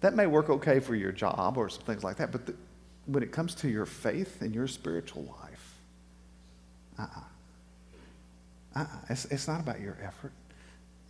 that 0.00 0.16
may 0.16 0.26
work 0.26 0.50
okay 0.50 0.80
for 0.80 0.96
your 0.96 1.12
job 1.12 1.56
or 1.56 1.68
some 1.68 1.82
things 1.82 2.02
like 2.02 2.16
that, 2.16 2.32
but 2.32 2.46
the, 2.46 2.54
when 3.08 3.22
it 3.22 3.32
comes 3.32 3.54
to 3.56 3.68
your 3.68 3.86
faith 3.86 4.42
and 4.42 4.54
your 4.54 4.68
spiritual 4.68 5.34
life, 5.42 5.74
uh-uh. 6.98 7.20
Uh-uh. 8.76 8.86
It's, 9.08 9.24
it's 9.26 9.48
not 9.48 9.60
about 9.60 9.80
your 9.80 9.96
effort. 10.02 10.32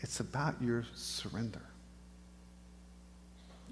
It's 0.00 0.20
about 0.20 0.54
your 0.62 0.84
surrender. 0.94 1.60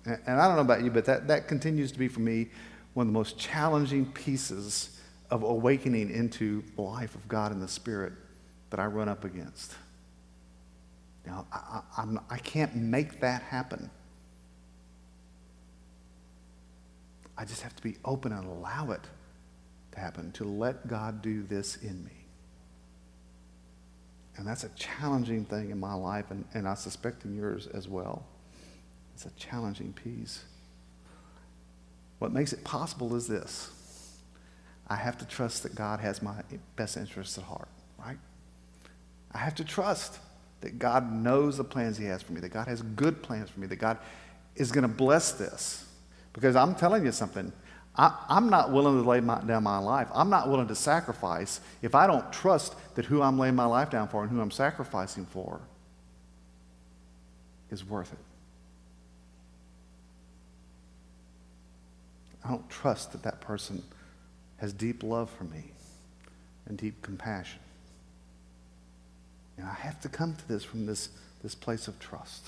And 0.05 0.41
I 0.41 0.47
don't 0.47 0.57
know 0.57 0.63
about 0.63 0.83
you, 0.83 0.91
but 0.91 1.05
that, 1.07 1.29
that 1.29 1.49
continues 1.49 1.93
to 1.93 1.99
be 1.99 2.09
for 2.09 2.21
me 2.21 2.49
one 2.95 3.07
of 3.07 3.13
the 3.13 3.19
most 3.19 3.39
challenging 3.39 4.07
pieces 4.07 5.01
of 5.31 5.43
awakening 5.43 6.11
into 6.11 6.63
the 6.77 6.83
life 6.83 7.15
of 7.15 7.27
God 7.29 7.53
and 7.53 7.61
the 7.61 7.69
Spirit 7.69 8.13
that 8.71 8.81
I 8.81 8.87
run 8.87 9.09
up 9.09 9.25
against. 9.25 9.75
Now, 11.27 11.47
I, 11.53 11.81
I'm, 11.99 12.21
I 12.31 12.39
can't 12.39 12.75
make 12.77 13.21
that 13.21 13.43
happen. 13.43 13.91
I 17.39 17.45
just 17.45 17.63
have 17.63 17.77
to 17.77 17.83
be 17.83 17.97
open 18.05 18.33
and 18.33 18.47
allow 18.47 18.91
it 18.93 19.03
to 19.93 20.01
happen, 20.01 20.33
to 20.33 20.45
let 20.45 20.89
God 20.89 21.23
do 21.23 21.43
this 21.43 21.77
in 21.77 22.05
me. 22.05 22.27
And 24.37 24.47
that's 24.47 24.65
a 24.65 24.69
challenging 24.71 25.45
thing 25.45 25.71
in 25.71 25.81
my 25.81 25.95
life, 25.95 26.31
and, 26.31 26.45
and 26.55 26.69
I 26.69 26.75
suspect 26.75 27.25
in 27.25 27.35
yours 27.35 27.67
as 27.67 27.89
well. 27.89 28.25
It's 29.15 29.25
a 29.25 29.31
challenging 29.31 29.95
piece. 29.95 30.45
What 32.19 32.33
makes 32.33 32.53
it 32.53 32.63
possible 32.65 33.15
is 33.15 33.27
this 33.27 33.71
I 34.89 34.97
have 34.97 35.19
to 35.19 35.25
trust 35.27 35.63
that 35.63 35.75
God 35.75 36.01
has 36.01 36.23
my 36.23 36.35
best 36.77 36.97
interests 36.97 37.39
at 37.39 37.45
heart, 37.45 37.69
right? 37.99 38.19
I 39.33 39.39
have 39.39 39.55
to 39.57 39.65
trust 39.65 40.19
that 40.61 40.79
God 40.79 41.13
knows 41.13 41.57
the 41.57 41.65
plans 41.65 41.97
He 41.97 42.05
has 42.07 42.23
for 42.23 42.33
me, 42.33 42.41
that 42.41 42.51
God 42.51 42.69
has 42.69 42.83
good 42.83 43.23
plans 43.23 43.51
for 43.51 43.61
me, 43.61 43.67
that 43.69 43.77
God 43.77 43.99
is 44.55 44.71
going 44.71 44.83
to 44.83 44.89
bless 44.89 45.33
this. 45.33 45.86
Because 46.37 46.55
I'm 46.55 46.75
telling 46.75 47.07
you 47.07 47.13
something, 47.13 47.51
I, 47.97 48.15
am 48.29 48.51
not 48.51 48.71
willing 48.71 49.03
to 49.03 49.09
lay 49.09 49.21
my, 49.21 49.41
down 49.41 49.63
my 49.63 49.79
life. 49.79 50.09
I'm 50.15 50.29
not 50.29 50.51
willing 50.51 50.69
to 50.69 50.75
sacrifice 50.75 51.61
if 51.81 51.95
I 51.95 52.07
don't 52.07 52.31
trust 52.31 52.75
that 52.95 53.07
who 53.07 53.23
I'm 53.23 53.39
laying 53.39 53.55
my 53.55 53.65
life 53.65 53.89
down 53.89 54.09
for 54.09 54.23
and 54.23 54.31
who 54.31 54.43
I'm 54.43 54.51
sacrificing 54.51 55.25
for 55.25 55.61
is 57.71 57.87
worth 57.87 58.13
it. 58.13 58.19
I 62.45 62.51
don't 62.51 62.69
trust 62.69 63.13
that 63.13 63.23
that 63.23 63.41
person 63.41 63.83
has 64.59 64.75
deep 64.75 65.03
love 65.03 65.31
for 65.31 65.45
me 65.45 65.73
and 66.67 66.77
deep 66.77 67.01
compassion. 67.01 67.61
And 69.57 69.67
I 69.67 69.73
have 69.73 70.03
to 70.03 70.11
come 70.11 70.35
to 70.35 70.49
this 70.49 70.63
from 70.63 70.85
this, 70.85 71.09
this 71.43 71.55
place 71.55 71.89
of 71.89 71.99
trust. 71.99 72.45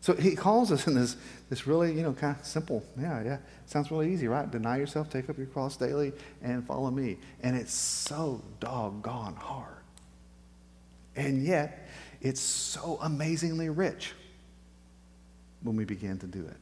So 0.00 0.14
he 0.14 0.34
calls 0.34 0.72
us 0.72 0.86
in 0.86 0.94
this, 0.94 1.16
this 1.50 1.66
really, 1.66 1.92
you 1.92 2.02
know, 2.02 2.14
kind 2.14 2.36
of 2.38 2.44
simple. 2.44 2.82
Yeah, 2.98 3.22
yeah. 3.22 3.38
Sounds 3.66 3.90
really 3.90 4.12
easy, 4.12 4.28
right? 4.28 4.50
Deny 4.50 4.78
yourself, 4.78 5.10
take 5.10 5.28
up 5.28 5.36
your 5.36 5.46
cross 5.46 5.76
daily, 5.76 6.12
and 6.42 6.66
follow 6.66 6.90
me. 6.90 7.18
And 7.42 7.54
it's 7.54 7.74
so 7.74 8.42
doggone 8.60 9.34
hard. 9.34 9.74
And 11.16 11.44
yet, 11.44 11.86
it's 12.22 12.40
so 12.40 12.98
amazingly 13.02 13.68
rich 13.68 14.12
when 15.62 15.76
we 15.76 15.84
begin 15.84 16.18
to 16.18 16.26
do 16.26 16.46
it. 16.46 16.56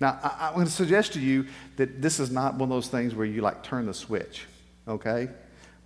Now, 0.00 0.18
I, 0.22 0.48
I'm 0.48 0.54
going 0.54 0.66
to 0.66 0.72
suggest 0.72 1.14
to 1.14 1.20
you 1.20 1.46
that 1.76 2.00
this 2.00 2.20
is 2.20 2.30
not 2.30 2.54
one 2.54 2.70
of 2.70 2.76
those 2.76 2.88
things 2.88 3.14
where 3.14 3.26
you 3.26 3.40
like 3.40 3.64
turn 3.64 3.86
the 3.86 3.94
switch, 3.94 4.46
okay? 4.86 5.28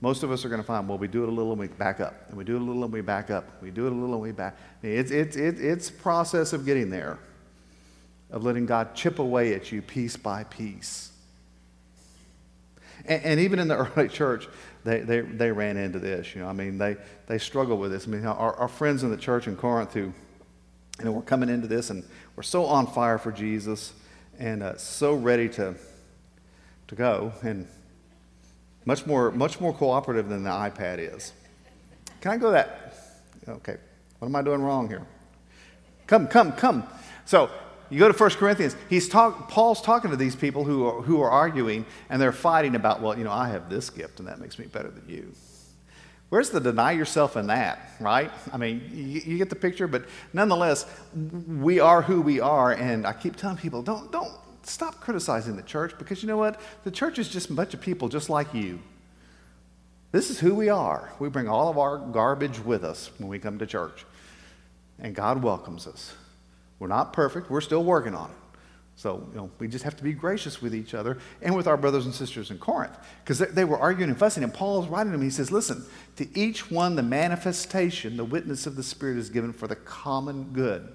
Most 0.00 0.22
of 0.22 0.30
us 0.30 0.44
are 0.44 0.48
going 0.48 0.60
to 0.60 0.66
find, 0.66 0.88
well, 0.88 0.98
we 0.98 1.08
do 1.08 1.22
it 1.22 1.28
a 1.28 1.32
little 1.32 1.52
and 1.52 1.60
we 1.60 1.68
back 1.68 2.00
up. 2.00 2.26
And 2.28 2.36
we 2.36 2.44
do 2.44 2.56
it 2.56 2.60
a 2.60 2.64
little 2.64 2.84
and 2.84 2.92
we 2.92 3.00
back 3.00 3.30
up. 3.30 3.62
We 3.62 3.70
do 3.70 3.86
it 3.86 3.92
a 3.92 3.94
little 3.94 4.14
and 4.14 4.22
we 4.22 4.32
back. 4.32 4.56
It's, 4.82 5.10
it's, 5.10 5.36
it's, 5.36 5.90
process 5.90 6.52
of 6.52 6.66
getting 6.66 6.90
there, 6.90 7.18
of 8.30 8.44
letting 8.44 8.66
God 8.66 8.94
chip 8.94 9.18
away 9.18 9.54
at 9.54 9.72
you 9.72 9.80
piece 9.80 10.16
by 10.16 10.44
piece. 10.44 11.12
And, 13.06 13.24
and 13.24 13.40
even 13.40 13.58
in 13.58 13.68
the 13.68 13.76
early 13.96 14.08
church, 14.08 14.48
they, 14.84 15.00
they, 15.00 15.20
they 15.22 15.50
ran 15.50 15.78
into 15.78 15.98
this. 15.98 16.34
You 16.34 16.42
know, 16.42 16.48
I 16.48 16.52
mean, 16.52 16.76
they, 16.76 16.96
they 17.26 17.38
struggled 17.38 17.80
with 17.80 17.90
this. 17.90 18.06
I 18.06 18.10
mean, 18.10 18.26
our, 18.26 18.54
our 18.54 18.68
friends 18.68 19.02
in 19.02 19.10
the 19.10 19.16
church 19.16 19.48
in 19.48 19.56
Corinth 19.56 19.94
who, 19.94 20.12
you 20.98 21.04
know, 21.04 21.12
we're 21.12 21.22
coming 21.22 21.48
into 21.48 21.68
this 21.68 21.88
and 21.88 22.04
we're 22.36 22.42
so 22.42 22.66
on 22.66 22.86
fire 22.86 23.16
for 23.16 23.32
Jesus 23.32 23.94
and 24.38 24.62
uh, 24.62 24.76
so 24.76 25.14
ready 25.14 25.48
to, 25.50 25.74
to 26.88 26.94
go. 26.94 27.32
And 27.42 27.66
much 28.86 29.04
more, 29.04 29.30
much 29.32 29.60
more 29.60 29.74
cooperative 29.74 30.28
than 30.28 30.44
the 30.44 30.50
iPad 30.50 31.14
is. 31.14 31.32
Can 32.22 32.30
I 32.30 32.36
go 32.38 32.52
that? 32.52 32.94
Okay. 33.46 33.76
What 34.18 34.28
am 34.28 34.36
I 34.36 34.42
doing 34.42 34.62
wrong 34.62 34.88
here? 34.88 35.06
Come, 36.06 36.26
come, 36.26 36.52
come. 36.52 36.84
So 37.26 37.50
you 37.90 37.98
go 37.98 38.10
to 38.10 38.16
1 38.16 38.30
Corinthians. 38.30 38.74
He's 38.88 39.08
talk, 39.08 39.48
Paul's 39.50 39.82
talking 39.82 40.10
to 40.10 40.16
these 40.16 40.34
people 40.34 40.64
who 40.64 40.86
are, 40.86 41.02
who 41.02 41.20
are 41.20 41.30
arguing 41.30 41.84
and 42.08 42.22
they're 42.22 42.32
fighting 42.32 42.74
about, 42.74 43.02
well, 43.02 43.18
you 43.18 43.24
know, 43.24 43.32
I 43.32 43.48
have 43.48 43.68
this 43.68 43.90
gift 43.90 44.20
and 44.20 44.28
that 44.28 44.40
makes 44.40 44.58
me 44.58 44.66
better 44.66 44.88
than 44.88 45.08
you. 45.08 45.32
Where's 46.28 46.50
the 46.50 46.60
deny 46.60 46.92
yourself 46.92 47.36
in 47.36 47.48
that, 47.48 47.92
right? 48.00 48.32
I 48.52 48.56
mean, 48.56 48.82
you, 48.92 49.20
you, 49.20 49.38
get 49.38 49.48
the 49.48 49.56
picture, 49.56 49.86
but 49.86 50.06
nonetheless, 50.32 50.84
we 51.14 51.78
are 51.78 52.02
who 52.02 52.20
we 52.20 52.40
are, 52.40 52.72
and 52.72 53.06
I 53.06 53.12
keep 53.12 53.36
telling 53.36 53.56
people, 53.56 53.80
don't, 53.80 54.10
don't, 54.10 54.32
stop 54.70 55.00
criticizing 55.00 55.56
the 55.56 55.62
church 55.62 55.94
because 55.98 56.22
you 56.22 56.28
know 56.28 56.36
what? 56.36 56.60
The 56.84 56.90
church 56.90 57.18
is 57.18 57.28
just 57.28 57.50
a 57.50 57.52
bunch 57.52 57.74
of 57.74 57.80
people 57.80 58.08
just 58.08 58.30
like 58.30 58.52
you. 58.54 58.80
This 60.12 60.30
is 60.30 60.38
who 60.38 60.54
we 60.54 60.68
are. 60.68 61.12
We 61.18 61.28
bring 61.28 61.48
all 61.48 61.68
of 61.68 61.78
our 61.78 61.98
garbage 61.98 62.58
with 62.58 62.84
us 62.84 63.10
when 63.18 63.28
we 63.28 63.38
come 63.38 63.58
to 63.58 63.66
church. 63.66 64.04
And 64.98 65.14
God 65.14 65.42
welcomes 65.42 65.86
us. 65.86 66.14
We're 66.78 66.88
not 66.88 67.12
perfect, 67.12 67.50
we're 67.50 67.60
still 67.60 67.84
working 67.84 68.14
on 68.14 68.30
it. 68.30 68.36
So, 68.98 69.26
you 69.30 69.36
know, 69.36 69.50
we 69.58 69.68
just 69.68 69.84
have 69.84 69.96
to 69.98 70.02
be 70.02 70.14
gracious 70.14 70.62
with 70.62 70.74
each 70.74 70.94
other 70.94 71.18
and 71.42 71.54
with 71.54 71.66
our 71.66 71.76
brothers 71.76 72.06
and 72.06 72.14
sisters 72.14 72.50
in 72.50 72.58
Corinth. 72.58 72.96
Because 73.22 73.38
they, 73.38 73.46
they, 73.46 73.64
were 73.64 73.78
arguing 73.78 74.08
and 74.08 74.18
fussing, 74.18 74.42
and 74.42 74.52
Paul 74.52 74.82
is 74.82 74.88
writing 74.88 75.12
to 75.12 75.18
them. 75.18 75.24
He 75.24 75.30
says, 75.30 75.52
Listen, 75.52 75.84
to 76.16 76.26
each 76.38 76.70
one, 76.70 76.96
the 76.96 77.02
manifestation, 77.02 78.16
the 78.16 78.24
witness 78.24 78.66
of 78.66 78.74
the 78.74 78.82
Spirit 78.82 79.18
is 79.18 79.28
given 79.28 79.52
for 79.52 79.68
the 79.68 79.76
common 79.76 80.44
good. 80.54 80.88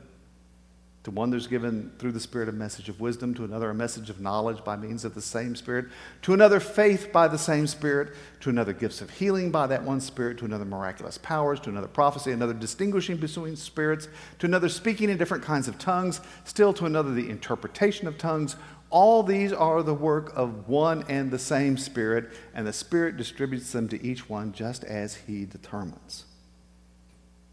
To 1.03 1.11
one, 1.11 1.31
there's 1.31 1.47
given 1.47 1.91
through 1.97 2.11
the 2.11 2.19
Spirit 2.19 2.47
a 2.47 2.51
message 2.51 2.87
of 2.87 2.99
wisdom, 2.99 3.33
to 3.33 3.43
another, 3.43 3.71
a 3.71 3.73
message 3.75 4.11
of 4.11 4.19
knowledge 4.19 4.63
by 4.63 4.75
means 4.75 5.03
of 5.03 5.15
the 5.15 5.21
same 5.21 5.55
Spirit, 5.55 5.87
to 6.21 6.33
another, 6.33 6.59
faith 6.59 7.11
by 7.11 7.27
the 7.27 7.39
same 7.39 7.65
Spirit, 7.65 8.13
to 8.41 8.51
another, 8.51 8.71
gifts 8.71 9.01
of 9.01 9.09
healing 9.09 9.49
by 9.49 9.65
that 9.65 9.81
one 9.81 9.99
Spirit, 9.99 10.37
to 10.37 10.45
another, 10.45 10.65
miraculous 10.65 11.17
powers, 11.17 11.59
to 11.61 11.71
another, 11.71 11.87
prophecy, 11.87 12.31
another, 12.31 12.53
distinguishing 12.53 13.17
between 13.17 13.55
spirits, 13.55 14.09
to 14.37 14.45
another, 14.45 14.69
speaking 14.69 15.09
in 15.09 15.17
different 15.17 15.43
kinds 15.43 15.67
of 15.67 15.79
tongues, 15.79 16.21
still 16.43 16.71
to 16.71 16.85
another, 16.85 17.11
the 17.11 17.31
interpretation 17.31 18.07
of 18.07 18.19
tongues. 18.19 18.55
All 18.91 19.23
these 19.23 19.51
are 19.51 19.81
the 19.81 19.95
work 19.95 20.31
of 20.35 20.69
one 20.69 21.03
and 21.09 21.31
the 21.31 21.39
same 21.39 21.79
Spirit, 21.79 22.29
and 22.53 22.67
the 22.67 22.73
Spirit 22.73 23.17
distributes 23.17 23.71
them 23.71 23.87
to 23.87 24.05
each 24.05 24.29
one 24.29 24.53
just 24.53 24.83
as 24.83 25.15
He 25.15 25.45
determines. 25.45 26.25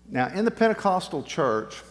Now, 0.07 0.29
in 0.29 0.45
the 0.45 0.51
Pentecostal 0.51 1.23
church, 1.23 1.83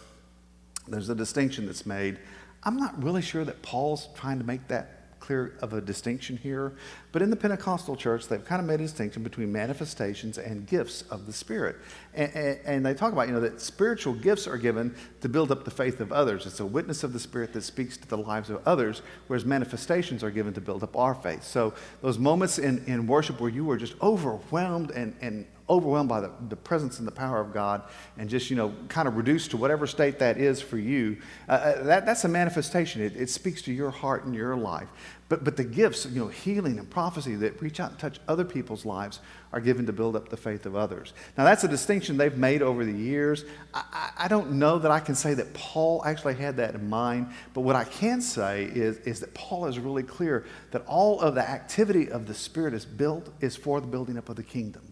there's 0.90 1.08
a 1.08 1.14
distinction 1.14 1.66
that's 1.66 1.86
made. 1.86 2.18
I'm 2.64 2.76
not 2.76 3.02
really 3.02 3.22
sure 3.22 3.44
that 3.44 3.62
Paul's 3.62 4.08
trying 4.14 4.38
to 4.38 4.44
make 4.44 4.66
that 4.68 4.98
clear 5.20 5.54
of 5.60 5.74
a 5.74 5.80
distinction 5.80 6.38
here, 6.38 6.72
but 7.12 7.20
in 7.20 7.28
the 7.28 7.36
Pentecostal 7.36 7.96
church, 7.96 8.28
they've 8.28 8.44
kind 8.44 8.60
of 8.60 8.66
made 8.66 8.80
a 8.80 8.84
distinction 8.84 9.22
between 9.22 9.52
manifestations 9.52 10.38
and 10.38 10.66
gifts 10.66 11.02
of 11.10 11.26
the 11.26 11.32
Spirit. 11.32 11.76
And, 12.14 12.34
and, 12.34 12.58
and, 12.64 12.86
they 12.86 12.94
talk 12.94 13.12
about, 13.12 13.28
you 13.28 13.34
know, 13.34 13.40
that 13.40 13.60
spiritual 13.60 14.14
gifts 14.14 14.46
are 14.46 14.56
given 14.56 14.94
to 15.20 15.28
build 15.28 15.50
up 15.50 15.64
the 15.64 15.70
faith 15.70 16.00
of 16.00 16.12
others. 16.12 16.46
It's 16.46 16.60
a 16.60 16.66
witness 16.66 17.04
of 17.04 17.12
the 17.12 17.20
Spirit 17.20 17.52
that 17.52 17.62
speaks 17.62 17.98
to 17.98 18.08
the 18.08 18.16
lives 18.16 18.48
of 18.48 18.66
others, 18.66 19.02
whereas 19.26 19.44
manifestations 19.44 20.24
are 20.24 20.30
given 20.30 20.54
to 20.54 20.62
build 20.62 20.82
up 20.82 20.96
our 20.96 21.14
faith. 21.14 21.44
So 21.44 21.74
those 22.00 22.18
moments 22.18 22.58
in, 22.58 22.82
in 22.86 23.06
worship 23.06 23.38
where 23.38 23.50
you 23.50 23.70
are 23.70 23.76
just 23.76 24.00
overwhelmed 24.00 24.92
and, 24.92 25.14
and 25.20 25.46
overwhelmed 25.68 26.08
by 26.08 26.20
the, 26.20 26.30
the 26.48 26.56
presence 26.56 26.98
and 26.98 27.06
the 27.06 27.12
power 27.12 27.40
of 27.40 27.52
God 27.52 27.82
and 28.16 28.28
just, 28.28 28.50
you 28.50 28.56
know, 28.56 28.72
kind 28.88 29.06
of 29.06 29.16
reduced 29.16 29.50
to 29.50 29.56
whatever 29.56 29.86
state 29.86 30.18
that 30.18 30.38
is 30.38 30.60
for 30.60 30.78
you, 30.78 31.18
uh, 31.48 31.52
uh, 31.52 31.82
that, 31.84 32.06
that's 32.06 32.24
a 32.24 32.28
manifestation. 32.28 33.02
It, 33.02 33.16
it 33.16 33.30
speaks 33.30 33.62
to 33.62 33.72
your 33.72 33.90
heart 33.90 34.24
and 34.24 34.34
your 34.34 34.56
life. 34.56 34.88
But, 35.28 35.44
but 35.44 35.58
the 35.58 35.64
gifts, 35.64 36.06
you 36.06 36.20
know, 36.20 36.28
healing 36.28 36.78
and 36.78 36.88
prophecy 36.88 37.34
that 37.36 37.60
reach 37.60 37.80
out 37.80 37.90
and 37.90 37.98
touch 37.98 38.18
other 38.28 38.44
people's 38.44 38.86
lives 38.86 39.20
are 39.52 39.60
given 39.60 39.84
to 39.84 39.92
build 39.92 40.16
up 40.16 40.30
the 40.30 40.38
faith 40.38 40.64
of 40.64 40.74
others. 40.74 41.12
Now, 41.36 41.44
that's 41.44 41.64
a 41.64 41.68
distinction 41.68 42.16
they've 42.16 42.36
made 42.36 42.62
over 42.62 42.84
the 42.84 42.92
years. 42.92 43.44
I, 43.74 43.84
I, 43.92 44.24
I 44.24 44.28
don't 44.28 44.52
know 44.52 44.78
that 44.78 44.90
I 44.90 45.00
can 45.00 45.14
say 45.14 45.34
that 45.34 45.52
Paul 45.52 46.02
actually 46.06 46.34
had 46.34 46.56
that 46.56 46.74
in 46.74 46.88
mind, 46.88 47.28
but 47.52 47.60
what 47.60 47.76
I 47.76 47.84
can 47.84 48.22
say 48.22 48.64
is, 48.64 48.98
is 48.98 49.20
that 49.20 49.34
Paul 49.34 49.66
is 49.66 49.78
really 49.78 50.02
clear 50.02 50.46
that 50.70 50.84
all 50.86 51.20
of 51.20 51.34
the 51.34 51.46
activity 51.46 52.10
of 52.10 52.26
the 52.26 52.34
Spirit 52.34 52.72
is 52.72 52.86
built 52.86 53.28
is 53.40 53.54
for 53.54 53.82
the 53.82 53.86
building 53.86 54.16
up 54.16 54.30
of 54.30 54.36
the 54.36 54.42
kingdom. 54.42 54.87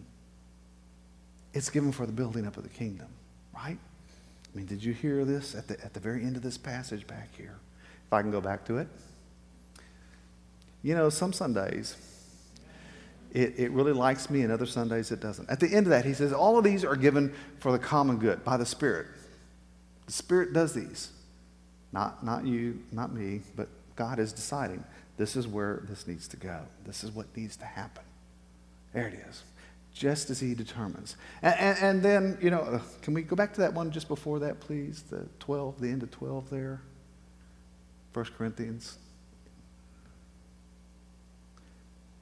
It's 1.57 1.71
given 1.71 1.91
for 1.91 2.05
the 2.05 2.11
building 2.11 2.45
up 2.45 2.55
of 2.57 2.61
the 2.61 2.69
kingdom, 2.69 3.07
right? 3.51 3.79
I 3.79 4.57
mean, 4.57 4.67
did 4.67 4.83
you 4.83 4.93
hear 4.93 5.25
this 5.25 5.55
at 5.55 5.67
the, 5.67 5.83
at 5.83 5.91
the 5.91 5.99
very 5.99 6.21
end 6.21 6.35
of 6.35 6.43
this 6.43 6.55
passage 6.55 7.07
back 7.07 7.29
here? 7.35 7.55
If 8.05 8.13
I 8.13 8.21
can 8.21 8.29
go 8.29 8.39
back 8.39 8.63
to 8.65 8.77
it. 8.77 8.87
You 10.83 10.93
know, 10.93 11.09
some 11.09 11.33
Sundays, 11.33 11.95
it, 13.33 13.55
it 13.57 13.71
really 13.71 13.91
likes 13.91 14.29
me, 14.29 14.41
and 14.43 14.51
other 14.51 14.67
Sundays 14.67 15.09
it 15.09 15.19
doesn't. 15.19 15.49
At 15.49 15.59
the 15.59 15.73
end 15.73 15.87
of 15.87 15.89
that, 15.89 16.05
he 16.05 16.13
says, 16.13 16.31
All 16.31 16.59
of 16.59 16.63
these 16.63 16.85
are 16.85 16.95
given 16.95 17.33
for 17.59 17.71
the 17.71 17.79
common 17.79 18.17
good 18.17 18.43
by 18.43 18.57
the 18.57 18.65
Spirit. 18.65 19.07
The 20.05 20.13
Spirit 20.13 20.53
does 20.53 20.75
these. 20.75 21.09
Not, 21.91 22.23
not 22.23 22.45
you, 22.45 22.83
not 22.91 23.11
me, 23.11 23.41
but 23.55 23.67
God 23.95 24.19
is 24.19 24.31
deciding 24.31 24.83
this 25.17 25.35
is 25.35 25.47
where 25.47 25.81
this 25.89 26.05
needs 26.05 26.27
to 26.27 26.37
go. 26.37 26.59
This 26.85 27.03
is 27.03 27.09
what 27.11 27.35
needs 27.35 27.55
to 27.57 27.65
happen. 27.65 28.03
There 28.93 29.07
it 29.07 29.15
is. 29.27 29.41
Just 29.97 30.29
as 30.29 30.39
he 30.39 30.53
determines. 30.53 31.17
And, 31.41 31.55
and, 31.59 31.77
and 31.81 32.03
then, 32.03 32.37
you 32.41 32.51
know, 32.51 32.81
can 33.01 33.13
we 33.13 33.23
go 33.23 33.35
back 33.35 33.53
to 33.53 33.61
that 33.61 33.73
one 33.73 33.91
just 33.91 34.07
before 34.07 34.39
that, 34.39 34.59
please? 34.59 35.03
The 35.09 35.27
12, 35.39 35.81
the 35.81 35.89
end 35.89 36.03
of 36.03 36.11
12 36.11 36.49
there. 36.49 36.81
1 38.13 38.25
Corinthians 38.37 38.97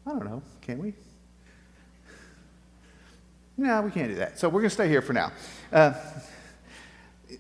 I 0.06 0.12
don't 0.12 0.26
know. 0.26 0.42
Can 0.62 0.78
we? 0.80 0.94
No, 3.58 3.82
we 3.82 3.92
can't 3.92 4.10
do 4.10 4.16
that. 4.16 4.38
So 4.38 4.48
we're 4.50 4.60
going 4.62 4.70
to 4.70 4.74
stay 4.74 4.88
here 4.88 5.02
for 5.02 5.14
now. 5.14 5.32
Uh, 5.72 5.94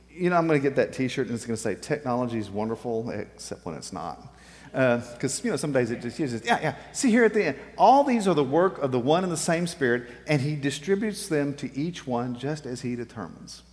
you 0.10 0.30
know, 0.30 0.38
I'm 0.38 0.48
going 0.48 0.60
to 0.60 0.64
get 0.64 0.76
that 0.78 0.94
t 0.94 1.08
shirt 1.08 1.28
and 1.28 1.36
it's 1.36 1.46
going 1.46 1.58
to 1.58 1.62
say, 1.62 1.76
Technology 1.76 2.40
is 2.40 2.50
wonderful, 2.50 3.12
except 3.12 3.66
when 3.66 3.76
it's 3.76 3.94
not. 3.94 4.35
Because, 4.76 5.40
uh, 5.40 5.44
you 5.46 5.52
know, 5.52 5.56
some 5.56 5.72
days 5.72 5.90
it 5.90 6.02
just 6.02 6.20
uses, 6.20 6.44
yeah, 6.44 6.60
yeah. 6.62 6.76
See 6.92 7.10
here 7.10 7.24
at 7.24 7.34
the 7.34 7.46
end, 7.46 7.60
all 7.78 8.04
these 8.04 8.28
are 8.28 8.34
the 8.34 8.44
work 8.44 8.78
of 8.80 8.92
the 8.92 9.00
one 9.00 9.24
and 9.24 9.32
the 9.32 9.38
same 9.38 9.68
Spirit, 9.68 10.10
and 10.28 10.42
He 10.42 10.58
distributes 10.58 11.30
them 11.30 11.54
to 11.56 11.74
each 11.74 12.06
one 12.06 12.38
just 12.38 12.66
as 12.66 12.82
He 12.82 12.98
determines. 12.98 13.64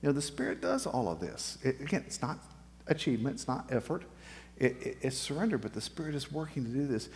You 0.00 0.08
know, 0.08 0.12
the 0.12 0.22
Spirit 0.22 0.60
does 0.60 0.86
all 0.86 1.10
of 1.10 1.18
this. 1.18 1.58
It, 1.64 1.80
again, 1.80 2.04
it's 2.06 2.22
not 2.22 2.38
achievement, 2.86 3.34
it's 3.34 3.48
not 3.48 3.66
effort, 3.70 4.04
it, 4.56 4.76
it, 4.80 4.98
it's 5.00 5.16
surrender, 5.16 5.58
but 5.58 5.72
the 5.72 5.80
Spirit 5.80 6.14
is 6.14 6.30
working 6.30 6.64
to 6.64 6.70
do 6.70 6.86
this 6.86 7.08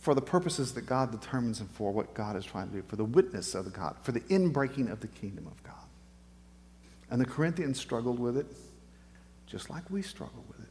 for 0.00 0.14
the 0.14 0.22
purposes 0.22 0.72
that 0.74 0.82
God 0.82 1.10
determines 1.10 1.58
and 1.58 1.68
for 1.68 1.90
what 1.90 2.14
God 2.14 2.36
is 2.36 2.44
trying 2.44 2.68
to 2.68 2.76
do, 2.76 2.82
for 2.86 2.94
the 2.94 3.04
witness 3.04 3.56
of 3.56 3.72
God, 3.72 3.96
for 4.04 4.12
the 4.12 4.20
inbreaking 4.20 4.92
of 4.92 5.00
the 5.00 5.08
kingdom 5.08 5.48
of 5.48 5.60
God. 5.64 5.74
And 7.10 7.20
the 7.20 7.26
Corinthians 7.26 7.80
struggled 7.80 8.20
with 8.20 8.36
it 8.36 8.46
just 9.48 9.68
like 9.68 9.82
we 9.90 10.02
struggle 10.02 10.44
with 10.46 10.60
it. 10.60 10.65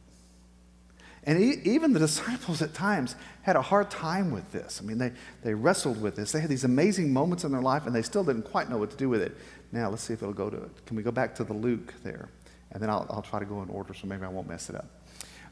And 1.26 1.42
e- 1.42 1.60
even 1.64 1.92
the 1.92 1.98
disciples 2.08 2.62
at 2.62 2.72
times 2.72 3.16
had 3.42 3.56
a 3.56 3.62
hard 3.62 3.90
time 3.90 4.30
with 4.30 4.50
this. 4.52 4.80
I 4.82 4.86
mean, 4.86 4.98
they, 4.98 5.12
they 5.42 5.54
wrestled 5.54 6.00
with 6.00 6.16
this. 6.16 6.32
They 6.32 6.40
had 6.40 6.48
these 6.48 6.64
amazing 6.64 7.12
moments 7.12 7.44
in 7.44 7.52
their 7.52 7.60
life, 7.60 7.86
and 7.86 7.94
they 7.94 8.02
still 8.02 8.24
didn't 8.24 8.44
quite 8.44 8.70
know 8.70 8.78
what 8.78 8.90
to 8.90 8.96
do 8.96 9.08
with 9.08 9.22
it. 9.22 9.36
Now, 9.72 9.90
let's 9.90 10.02
see 10.02 10.14
if 10.14 10.22
it'll 10.22 10.32
go 10.32 10.48
to 10.48 10.56
it. 10.56 10.86
Can 10.86 10.96
we 10.96 11.02
go 11.02 11.10
back 11.10 11.34
to 11.36 11.44
the 11.44 11.52
Luke 11.52 11.92
there? 12.02 12.28
And 12.72 12.82
then 12.82 12.90
I'll, 12.90 13.06
I'll 13.10 13.22
try 13.22 13.38
to 13.40 13.44
go 13.44 13.62
in 13.62 13.68
order 13.68 13.94
so 13.94 14.06
maybe 14.06 14.24
I 14.24 14.28
won't 14.28 14.48
mess 14.48 14.70
it 14.70 14.76
up. 14.76 14.86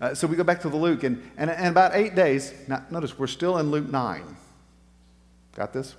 Uh, 0.00 0.14
so 0.14 0.26
we 0.26 0.36
go 0.36 0.44
back 0.44 0.60
to 0.60 0.68
the 0.68 0.76
Luke, 0.76 1.04
and, 1.04 1.22
and, 1.36 1.50
and 1.50 1.68
about 1.68 1.94
eight 1.94 2.14
days, 2.14 2.52
now, 2.68 2.84
notice 2.90 3.18
we're 3.18 3.26
still 3.26 3.58
in 3.58 3.70
Luke 3.70 3.88
9. 3.88 4.36
Got 5.54 5.72
this? 5.72 5.94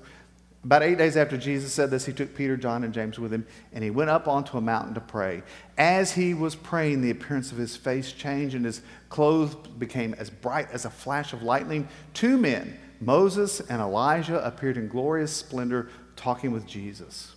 About 0.65 0.82
eight 0.82 0.97
days 0.97 1.15
after 1.15 1.38
Jesus 1.38 1.71
said 1.71 1.91
this, 1.91 2.06
he 2.06 2.12
took 2.12 2.34
Peter, 2.34 2.58
John, 2.58 2.84
and 2.84 2.91
James 2.91 3.19
with 3.19 3.32
him, 3.32 3.45
and 3.71 3.84
he 3.84 3.91
went 3.91 4.10
up 4.10 4.28
onto 4.28 4.58
a 4.58 4.62
mountain 4.62 4.95
to 4.95 4.99
pray. 4.99 5.43
As 5.78 6.13
he 6.13 6.34
was 6.34 6.56
praying, 6.56 7.01
the 7.01 7.12
appearance 7.12 7.51
of 7.51 7.60
his 7.60 7.75
face 7.78 8.12
changed, 8.12 8.56
and 8.56 8.65
his 8.65 8.82
clothes 9.10 9.54
became 9.54 10.15
as 10.15 10.32
bright 10.32 10.71
as 10.71 10.84
a 10.84 10.89
flash 10.89 11.34
of 11.34 11.43
lightning. 11.43 11.88
Two 12.15 12.39
men, 12.39 12.80
Moses 12.99 13.60
and 13.60 13.80
Elijah, 13.80 14.43
appeared 14.43 14.78
in 14.78 14.88
glorious 14.88 15.32
splendor, 15.32 15.89
talking 16.15 16.51
with 16.51 16.65
Jesus. 16.65 17.36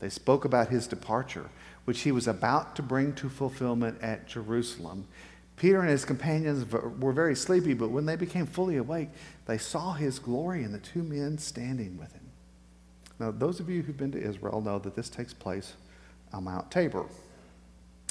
They 0.00 0.08
spoke 0.08 0.44
about 0.44 0.68
his 0.68 0.88
departure, 0.88 1.50
which 1.84 2.00
he 2.00 2.10
was 2.10 2.26
about 2.26 2.74
to 2.74 2.82
bring 2.82 3.12
to 3.14 3.28
fulfillment 3.28 4.02
at 4.02 4.26
Jerusalem. 4.26 5.06
Peter 5.54 5.80
and 5.80 5.90
his 5.90 6.04
companions 6.04 6.68
were 6.72 7.12
very 7.12 7.36
sleepy, 7.36 7.74
but 7.74 7.90
when 7.90 8.06
they 8.06 8.16
became 8.16 8.46
fully 8.46 8.78
awake, 8.78 9.10
they 9.46 9.58
saw 9.58 9.92
his 9.92 10.18
glory 10.18 10.64
and 10.64 10.74
the 10.74 10.80
two 10.80 11.04
men 11.04 11.38
standing 11.38 11.96
with 11.96 12.12
him. 12.12 12.27
Now, 13.18 13.30
those 13.30 13.60
of 13.60 13.68
you 13.68 13.82
who've 13.82 13.96
been 13.96 14.12
to 14.12 14.22
Israel 14.22 14.60
know 14.60 14.78
that 14.78 14.94
this 14.94 15.08
takes 15.08 15.34
place 15.34 15.74
on 16.32 16.44
Mount 16.44 16.70
Tabor. 16.70 17.06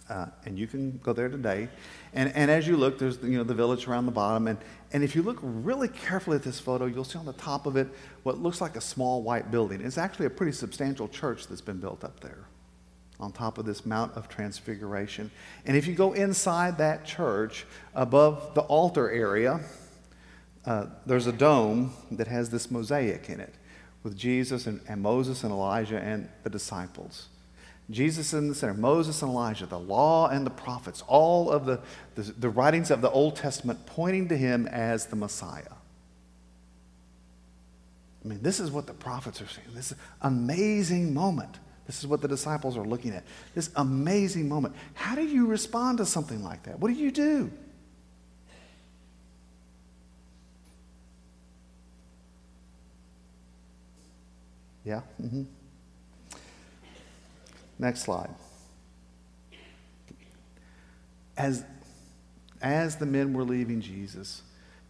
Uh, 0.09 0.27
and 0.45 0.57
you 0.57 0.67
can 0.67 0.97
go 1.03 1.11
there 1.11 1.27
today. 1.27 1.67
And, 2.13 2.33
and 2.33 2.49
as 2.49 2.65
you 2.65 2.77
look, 2.77 2.97
there's 2.97 3.21
you 3.21 3.37
know, 3.37 3.43
the 3.43 3.53
village 3.53 3.87
around 3.87 4.05
the 4.05 4.11
bottom. 4.11 4.47
And, 4.47 4.57
and 4.93 5.03
if 5.03 5.15
you 5.15 5.21
look 5.21 5.37
really 5.41 5.89
carefully 5.89 6.37
at 6.37 6.43
this 6.43 6.59
photo, 6.59 6.85
you'll 6.85 7.03
see 7.03 7.19
on 7.19 7.25
the 7.25 7.33
top 7.33 7.65
of 7.65 7.75
it 7.75 7.87
what 8.23 8.37
looks 8.37 8.61
like 8.61 8.77
a 8.77 8.81
small 8.81 9.21
white 9.21 9.51
building. 9.51 9.81
It's 9.81 9.97
actually 9.97 10.27
a 10.27 10.29
pretty 10.29 10.53
substantial 10.53 11.09
church 11.09 11.47
that's 11.47 11.61
been 11.61 11.79
built 11.79 12.05
up 12.05 12.21
there 12.21 12.45
on 13.19 13.31
top 13.31 13.57
of 13.57 13.65
this 13.65 13.85
Mount 13.85 14.13
of 14.15 14.29
Transfiguration. 14.29 15.29
And 15.65 15.75
if 15.75 15.87
you 15.87 15.95
go 15.95 16.13
inside 16.13 16.77
that 16.77 17.03
church, 17.03 17.65
above 17.95 18.53
the 18.53 18.61
altar 18.61 19.09
area, 19.09 19.59
uh, 20.65 20.85
there's 21.05 21.27
a 21.27 21.31
dome 21.31 21.93
that 22.11 22.27
has 22.27 22.49
this 22.49 22.69
mosaic 22.69 23.29
in 23.29 23.39
it 23.39 23.53
with 24.03 24.17
Jesus 24.17 24.67
and, 24.67 24.81
and 24.87 25.01
Moses 25.01 25.43
and 25.43 25.51
Elijah 25.51 25.99
and 25.99 26.29
the 26.43 26.49
disciples. 26.49 27.27
Jesus 27.89 28.33
in 28.33 28.49
the 28.49 28.55
center, 28.55 28.73
Moses 28.73 29.21
and 29.21 29.31
Elijah, 29.31 29.65
the 29.65 29.79
law 29.79 30.27
and 30.27 30.45
the 30.45 30.51
prophets, 30.51 31.03
all 31.07 31.49
of 31.49 31.65
the, 31.65 31.79
the, 32.15 32.23
the 32.23 32.49
writings 32.49 32.91
of 32.91 33.01
the 33.01 33.09
Old 33.09 33.37
Testament 33.37 33.85
pointing 33.85 34.27
to 34.27 34.37
him 34.37 34.67
as 34.67 35.05
the 35.05 35.15
Messiah. 35.15 35.63
I 38.23 38.27
mean, 38.27 38.41
this 38.41 38.59
is 38.59 38.71
what 38.71 38.87
the 38.87 38.93
prophets 38.93 39.41
are 39.41 39.47
saying. 39.47 39.67
This 39.73 39.93
amazing 40.21 41.13
moment. 41.13 41.59
This 41.85 41.99
is 41.99 42.07
what 42.07 42.21
the 42.21 42.27
disciples 42.27 42.75
are 42.75 42.83
looking 42.83 43.13
at. 43.13 43.23
This 43.55 43.69
amazing 43.77 44.49
moment. 44.49 44.75
How 44.93 45.15
do 45.15 45.23
you 45.23 45.47
respond 45.47 45.99
to 45.99 46.05
something 46.05 46.43
like 46.43 46.63
that? 46.63 46.79
What 46.79 46.89
do 46.89 46.95
you 46.95 47.11
do? 47.11 47.49
Yeah? 54.87 55.01
Mm-hmm. 55.21 55.43
Next 57.77 58.03
slide. 58.03 58.29
As, 61.35 61.65
as 62.61 62.95
the 62.95 63.05
men 63.05 63.33
were 63.33 63.43
leaving 63.43 63.81
Jesus, 63.81 64.43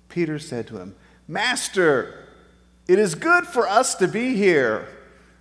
Peter 0.07 0.37
said 0.37 0.67
to 0.67 0.77
him, 0.77 0.95
Master, 1.27 2.27
it 2.87 2.99
is 2.99 3.15
good 3.15 3.47
for 3.47 3.67
us 3.67 3.95
to 3.95 4.07
be 4.07 4.35
here. 4.35 4.87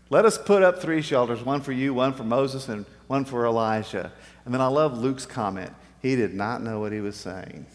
Let 0.09 0.25
us 0.25 0.39
put 0.39 0.63
up 0.63 0.81
three 0.81 1.03
shelters 1.03 1.45
one 1.45 1.61
for 1.61 1.73
you, 1.73 1.93
one 1.93 2.15
for 2.15 2.25
Moses, 2.25 2.67
and 2.71 2.87
one 3.09 3.27
for 3.27 3.45
Elijah. 3.45 4.11
And 4.47 4.55
then 4.55 4.63
I 4.63 4.69
love 4.69 4.97
Luke's 4.97 5.27
comment. 5.27 5.71
He 6.01 6.17
did 6.17 6.33
not 6.33 6.63
know 6.63 6.81
what 6.81 6.93
he 6.93 7.01
was 7.01 7.17
saying. 7.17 7.67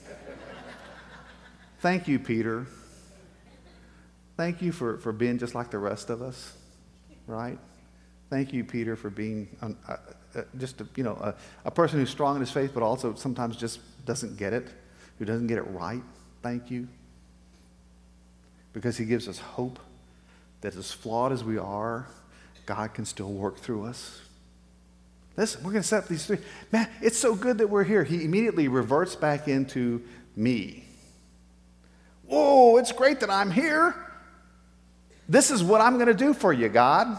Thank 1.79 2.07
you, 2.07 2.17
Peter. 2.17 2.65
Thank 4.35 4.63
you 4.63 4.71
for, 4.71 4.97
for 4.97 5.11
being 5.11 5.37
just 5.37 5.53
like 5.53 5.69
the 5.69 5.77
rest 5.77 6.09
of 6.09 6.23
us, 6.23 6.53
right? 7.31 7.57
Thank 8.29 8.53
you, 8.53 8.63
Peter, 8.63 8.95
for 8.95 9.09
being 9.09 9.47
uh, 9.61 9.71
uh, 10.35 10.41
just 10.57 10.79
a, 10.81 10.87
you 10.95 11.03
know 11.03 11.13
a, 11.13 11.35
a 11.65 11.71
person 11.71 11.99
who's 11.99 12.09
strong 12.09 12.35
in 12.35 12.41
his 12.41 12.51
faith, 12.51 12.71
but 12.73 12.83
also 12.83 13.15
sometimes 13.15 13.57
just 13.57 13.79
doesn't 14.05 14.37
get 14.37 14.53
it, 14.53 14.67
who 15.17 15.25
doesn't 15.25 15.47
get 15.47 15.57
it 15.57 15.67
right. 15.69 16.03
Thank 16.41 16.71
you, 16.71 16.87
because 18.73 18.97
he 18.97 19.05
gives 19.05 19.27
us 19.27 19.39
hope 19.39 19.79
that 20.61 20.75
as 20.75 20.91
flawed 20.91 21.31
as 21.31 21.43
we 21.43 21.57
are, 21.57 22.07
God 22.65 22.93
can 22.93 23.05
still 23.05 23.31
work 23.31 23.57
through 23.57 23.85
us. 23.85 24.21
Listen, 25.37 25.63
we're 25.63 25.71
going 25.71 25.81
to 25.81 25.87
set 25.87 26.03
up 26.03 26.09
these 26.09 26.25
three. 26.25 26.37
Man, 26.71 26.89
it's 27.01 27.17
so 27.17 27.35
good 27.35 27.57
that 27.59 27.67
we're 27.67 27.85
here. 27.85 28.03
He 28.03 28.23
immediately 28.23 28.67
reverts 28.67 29.15
back 29.15 29.47
into 29.47 30.03
me. 30.35 30.85
Whoa, 32.27 32.77
it's 32.77 32.91
great 32.91 33.21
that 33.21 33.29
I'm 33.29 33.49
here. 33.49 33.95
This 35.31 35.49
is 35.49 35.63
what 35.63 35.79
I'm 35.79 35.93
going 35.93 36.07
to 36.07 36.13
do 36.13 36.33
for 36.33 36.51
you, 36.51 36.67
God. 36.67 37.17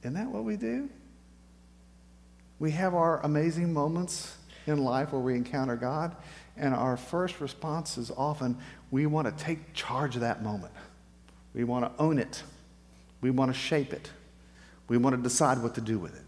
Isn't 0.00 0.14
that 0.14 0.28
what 0.28 0.44
we 0.44 0.56
do? 0.56 0.88
We 2.58 2.70
have 2.70 2.94
our 2.94 3.20
amazing 3.20 3.74
moments 3.74 4.34
in 4.66 4.82
life 4.82 5.12
where 5.12 5.20
we 5.20 5.34
encounter 5.34 5.76
God, 5.76 6.16
and 6.56 6.72
our 6.74 6.96
first 6.96 7.42
response 7.42 7.98
is 7.98 8.10
often 8.10 8.56
we 8.90 9.04
want 9.04 9.28
to 9.28 9.44
take 9.44 9.74
charge 9.74 10.14
of 10.14 10.22
that 10.22 10.42
moment. 10.42 10.72
We 11.52 11.64
want 11.64 11.84
to 11.84 12.02
own 12.02 12.18
it. 12.18 12.42
We 13.20 13.30
want 13.30 13.52
to 13.52 13.58
shape 13.58 13.92
it. 13.92 14.10
We 14.88 14.96
want 14.96 15.14
to 15.14 15.20
decide 15.20 15.62
what 15.62 15.74
to 15.74 15.82
do 15.82 15.98
with 15.98 16.16
it. 16.16 16.24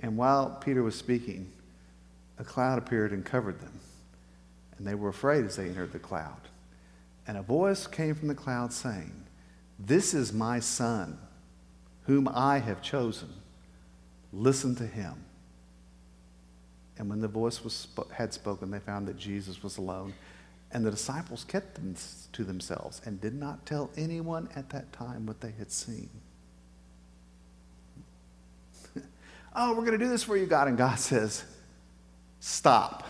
And 0.00 0.16
while 0.16 0.60
Peter 0.64 0.84
was 0.84 0.94
speaking, 0.94 1.50
a 2.40 2.44
cloud 2.44 2.78
appeared 2.78 3.12
and 3.12 3.24
covered 3.24 3.60
them. 3.60 3.78
And 4.78 4.86
they 4.86 4.94
were 4.94 5.10
afraid 5.10 5.44
as 5.44 5.56
they 5.56 5.68
entered 5.68 5.92
the 5.92 5.98
cloud. 5.98 6.40
And 7.26 7.36
a 7.36 7.42
voice 7.42 7.86
came 7.86 8.14
from 8.14 8.28
the 8.28 8.34
cloud 8.34 8.72
saying, 8.72 9.12
This 9.78 10.14
is 10.14 10.32
my 10.32 10.58
son, 10.58 11.18
whom 12.04 12.26
I 12.28 12.58
have 12.58 12.80
chosen. 12.80 13.28
Listen 14.32 14.74
to 14.76 14.86
him. 14.86 15.22
And 16.96 17.10
when 17.10 17.20
the 17.20 17.28
voice 17.28 17.62
was, 17.62 17.88
had 18.12 18.32
spoken, 18.32 18.70
they 18.70 18.78
found 18.78 19.06
that 19.08 19.18
Jesus 19.18 19.62
was 19.62 19.76
alone. 19.76 20.14
And 20.72 20.86
the 20.86 20.90
disciples 20.90 21.44
kept 21.44 21.74
them 21.74 21.94
to 22.32 22.44
themselves 22.44 23.02
and 23.04 23.20
did 23.20 23.34
not 23.34 23.66
tell 23.66 23.90
anyone 23.96 24.48
at 24.56 24.70
that 24.70 24.92
time 24.92 25.26
what 25.26 25.40
they 25.40 25.52
had 25.58 25.70
seen. 25.70 26.08
oh, 29.54 29.70
we're 29.70 29.84
going 29.84 29.98
to 29.98 29.98
do 29.98 30.08
this 30.08 30.22
for 30.22 30.36
you, 30.36 30.46
God. 30.46 30.68
And 30.68 30.78
God 30.78 30.98
says, 30.98 31.44
Stop. 32.40 33.06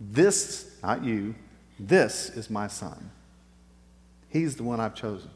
This, 0.00 0.70
not 0.82 1.04
you, 1.04 1.34
this 1.78 2.30
is 2.30 2.48
my 2.48 2.68
son. 2.68 3.10
He's 4.28 4.56
the 4.56 4.62
one 4.62 4.78
I've 4.78 4.94
chosen. 4.94 5.30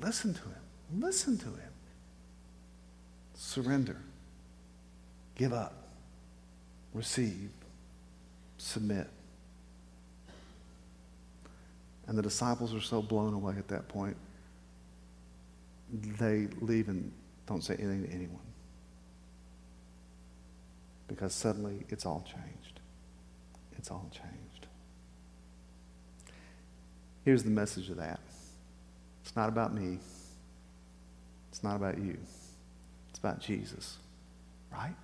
Listen 0.00 0.32
to 0.32 0.40
him. 0.40 1.00
Listen 1.00 1.38
to 1.38 1.44
him. 1.44 1.72
Surrender. 3.34 3.96
Give 5.34 5.52
up. 5.52 5.74
Receive. 6.94 7.50
Submit. 8.56 9.06
And 12.06 12.16
the 12.16 12.22
disciples 12.22 12.74
are 12.74 12.80
so 12.80 13.02
blown 13.02 13.34
away 13.34 13.54
at 13.56 13.68
that 13.68 13.88
point, 13.88 14.16
they 15.92 16.48
leave 16.60 16.88
and 16.88 17.12
don't 17.46 17.62
say 17.62 17.74
anything 17.74 18.06
to 18.06 18.12
anyone 18.12 18.49
because 21.10 21.34
suddenly 21.34 21.84
it's 21.88 22.06
all 22.06 22.24
changed. 22.24 22.78
It's 23.76 23.90
all 23.90 24.08
changed. 24.12 24.66
Here's 27.24 27.42
the 27.42 27.50
message 27.50 27.90
of 27.90 27.96
that 27.96 28.20
it's 29.22 29.34
not 29.34 29.48
about 29.48 29.74
me, 29.74 29.98
it's 31.50 31.64
not 31.64 31.74
about 31.76 31.98
you, 31.98 32.16
it's 33.10 33.18
about 33.18 33.40
Jesus, 33.40 33.96
right? 34.72 34.94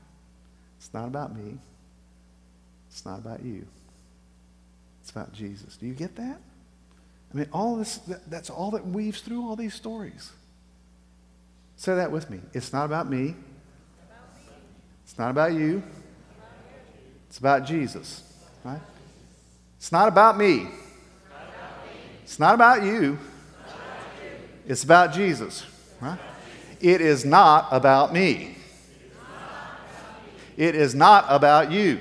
It's 0.79 0.95
not 0.95 1.07
about 1.07 1.37
me, 1.37 1.59
it's 2.89 3.05
not 3.05 3.19
about 3.19 3.45
you, 3.45 3.67
it's 5.03 5.11
about 5.11 5.33
Jesus. 5.33 5.77
Do 5.77 5.87
you 5.87 5.95
get 5.95 6.15
that? 6.15 6.39
I 7.35 7.37
mean, 7.37 7.49
all 7.53 7.77
this, 7.77 7.99
that, 7.99 8.31
that's 8.31 8.49
all 8.49 8.71
that 8.71 8.87
weaves 8.87 9.21
through 9.23 9.47
all 9.47 9.57
these 9.57 9.75
stories. 9.75 10.31
Say 11.75 11.97
that 11.97 12.13
with 12.13 12.31
me. 12.31 12.39
It's 12.55 12.73
not 12.73 12.85
about 12.85 13.11
me. 13.11 13.35
It's 15.07 15.17
not 15.17 15.31
about 15.31 15.53
you. 15.55 15.85
It's 17.29 17.39
about 17.39 17.65
Jesus, 17.65 18.25
right? 18.65 18.81
It's 19.77 19.93
not 19.93 20.09
about 20.09 20.37
me. 20.37 20.67
It's 22.25 22.41
not 22.41 22.57
about 22.57 22.83
you. 22.83 23.17
It's 24.67 24.83
about 24.83 25.13
Jesus, 25.13 25.65
right? 26.01 26.19
It 26.81 27.01
is 27.01 27.25
not 27.25 27.69
about 27.71 28.13
me. 28.13 28.59
It 30.57 30.75
is 30.75 30.93
not 30.93 31.25
about 31.29 31.71
you. 31.71 32.01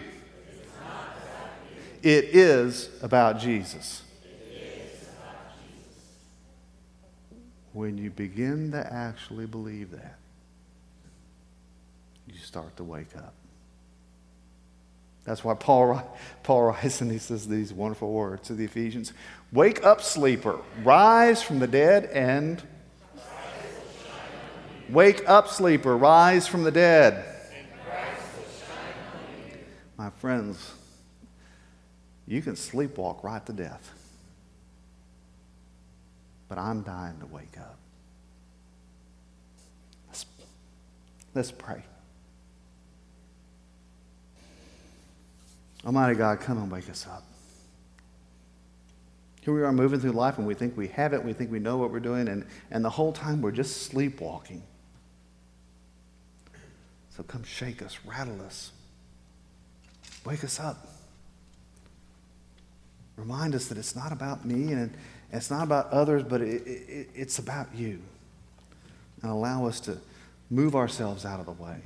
It 2.02 2.26
is 2.34 2.90
about 3.04 3.38
Jesus. 3.38 4.02
When 7.72 8.00
you 8.00 8.10
begin 8.10 8.72
to 8.72 8.92
actually 8.92 9.46
believe 9.46 9.92
that, 9.92 10.18
you 12.36 12.42
start 12.42 12.76
to 12.78 12.84
wake 12.84 13.16
up. 13.16 13.34
That's 15.24 15.44
why 15.44 15.56
Paul, 15.56 16.18
Paul 16.44 16.64
writes 16.64 17.02
and 17.02 17.12
he 17.12 17.18
says 17.18 17.48
these 17.48 17.74
wonderful 17.74 18.12
words 18.12 18.48
to 18.48 18.54
the 18.54 18.66
Ephesians 18.66 19.14
Wake 19.52 19.84
up, 19.84 20.02
sleeper, 20.02 20.60
rise 20.84 21.42
from 21.42 21.60
the 21.60 21.68
dead 21.68 22.06
and. 22.06 22.62
Wake 24.90 25.28
up, 25.28 25.48
sleeper, 25.48 25.98
rise 25.98 26.46
from 26.46 26.64
the 26.64 26.72
dead. 26.72 27.26
My 29.98 30.12
friends, 30.12 30.74
you 32.28 32.42
can 32.44 32.54
sleepwalk 32.54 33.24
right 33.24 33.44
to 33.48 33.54
death 33.54 33.96
but 36.48 36.58
I'm 36.58 36.82
dying 36.82 37.20
to 37.20 37.26
wake 37.26 37.58
up. 37.58 37.78
Let's, 40.08 40.26
let's 41.34 41.52
pray. 41.52 41.84
Almighty 45.86 46.16
God, 46.16 46.40
come 46.40 46.58
and 46.58 46.72
wake 46.72 46.90
us 46.90 47.06
up. 47.08 47.24
Here 49.42 49.54
we 49.54 49.62
are 49.62 49.72
moving 49.72 50.00
through 50.00 50.14
life 50.14 50.40
and 50.40 50.48
we 50.48 50.56
think 50.56 50.76
we 50.76 50.88
have 50.88 51.14
it, 51.14 51.24
we 51.24 51.32
think 51.32 51.52
we 51.52 51.60
know 51.60 51.78
what 51.78 51.92
we're 51.92 52.00
doing, 52.00 52.28
and, 52.28 52.46
and 52.72 52.84
the 52.84 52.90
whole 52.90 53.14
time 53.14 53.42
we're 53.42 53.52
just 53.52 53.84
sleepwalking. 53.84 54.64
So 57.16 57.22
come 57.22 57.44
shake 57.44 57.84
us, 57.84 58.00
rattle 58.04 58.42
us, 58.42 58.72
wake 60.26 60.44
us 60.44 60.60
up. 60.60 60.88
Remind 63.16 63.54
us 63.54 63.68
that 63.68 63.78
it's 63.78 63.96
not 63.96 64.12
about 64.12 64.44
me 64.44 64.74
and 64.74 64.94
it's 65.32 65.52
not 65.52 65.64
about 65.64 65.92
others, 65.92 66.24
but 66.24 66.42
it, 66.42 66.68
it, 66.68 67.10
it's 67.14 67.38
about 67.38 67.74
you. 67.76 68.02
And 69.22 69.32
allow 69.32 69.68
us 69.68 69.80
to 69.82 70.00
move 70.50 70.76
ourselves 70.76 71.24
out 71.24 71.40
of 71.40 71.46
the 71.46 71.52
way. 71.52 71.78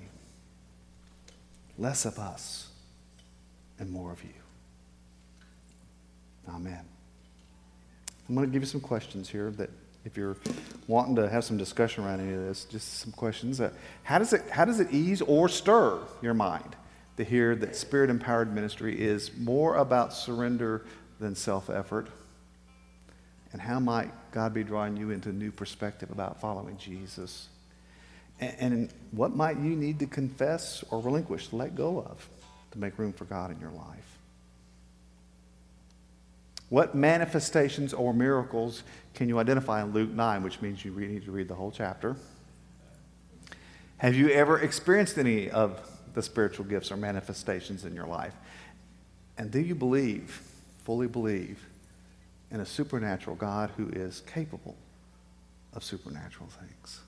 Less 1.78 2.06
of 2.06 2.18
us 2.18 2.69
and 3.80 3.90
more 3.90 4.12
of 4.12 4.24
you. 4.24 4.30
Amen. 6.50 6.86
I'm 8.28 8.36
going 8.36 8.48
to 8.48 8.54
give 8.54 8.62
you 8.62 8.68
some 8.68 8.82
questions 8.82 9.30
here 9.30 9.50
that 9.52 9.70
if 10.06 10.16
you're 10.16 10.38
wanting 10.88 11.16
to 11.16 11.28
have 11.28 11.44
some 11.44 11.58
discussion 11.58 12.04
around 12.04 12.22
any 12.22 12.34
of 12.34 12.40
this, 12.40 12.66
just 12.66 13.00
some 13.00 13.12
questions. 13.12 13.60
Uh, 13.60 13.72
how, 14.04 14.18
does 14.18 14.34
it, 14.34 14.50
how 14.50 14.66
does 14.66 14.80
it 14.80 14.92
ease 14.92 15.22
or 15.22 15.50
stir 15.50 16.00
your 16.22 16.34
mind 16.34 16.76
to 17.18 17.24
hear 17.24 17.56
that 17.56 17.76
spirit 17.76 18.10
empowered 18.10 18.54
ministry 18.54 19.00
is 19.00 19.36
more 19.38 19.76
about 19.76 20.14
surrender 20.14 20.86
than 21.20 21.36
self 21.36 21.70
effort? 21.70 22.08
And 23.52 23.62
how 23.62 23.80
might 23.80 24.12
God 24.32 24.54
be 24.54 24.64
drawing 24.64 24.96
you 24.96 25.10
into 25.10 25.30
a 25.30 25.34
new 25.34 25.52
perspective 25.52 26.12
about 26.12 26.40
following 26.40 26.78
Jesus? 26.78 27.48
And, 28.40 28.56
and 28.60 28.94
what 29.12 29.36
might 29.36 29.58
you 29.58 29.76
need 29.76 30.00
to 30.00 30.06
confess 30.06 30.84
or 30.92 31.02
relinquish, 31.02 31.52
let 31.52 31.76
go 31.76 32.00
of, 32.00 32.30
to 32.72 32.80
make 32.80 32.98
room 32.98 33.14
for 33.14 33.26
God 33.26 33.52
in 33.52 33.60
your 33.60 33.72
life? 33.72 34.18
What 36.70 36.94
manifestations 36.94 37.94
or 37.94 38.14
miracles 38.14 38.84
can 39.16 39.28
you 39.28 39.40
identify 39.40 39.82
in 39.82 39.92
Luke 39.92 40.12
9, 40.12 40.44
which 40.44 40.62
means 40.62 40.86
you 40.86 40.92
need 40.92 41.26
to 41.26 41.32
read 41.32 41.48
the 41.48 41.56
whole 41.56 41.72
chapter? 41.72 42.16
Have 43.98 44.16
you 44.16 44.30
ever 44.30 44.60
experienced 44.60 45.18
any 45.18 45.50
of 45.50 45.80
the 46.14 46.22
spiritual 46.22 46.66
gifts 46.66 46.92
or 46.92 46.98
manifestations 46.98 47.86
in 47.86 47.96
your 47.96 48.06
life? 48.06 48.34
And 49.38 49.52
do 49.52 49.60
you 49.60 49.76
believe, 49.76 50.42
fully 50.84 51.08
believe, 51.08 51.66
in 52.52 52.60
a 52.60 52.66
supernatural 52.66 53.36
God 53.36 53.72
who 53.78 53.90
is 53.90 54.22
capable 54.22 54.76
of 55.74 55.84
supernatural 55.84 56.50
things. 56.50 57.02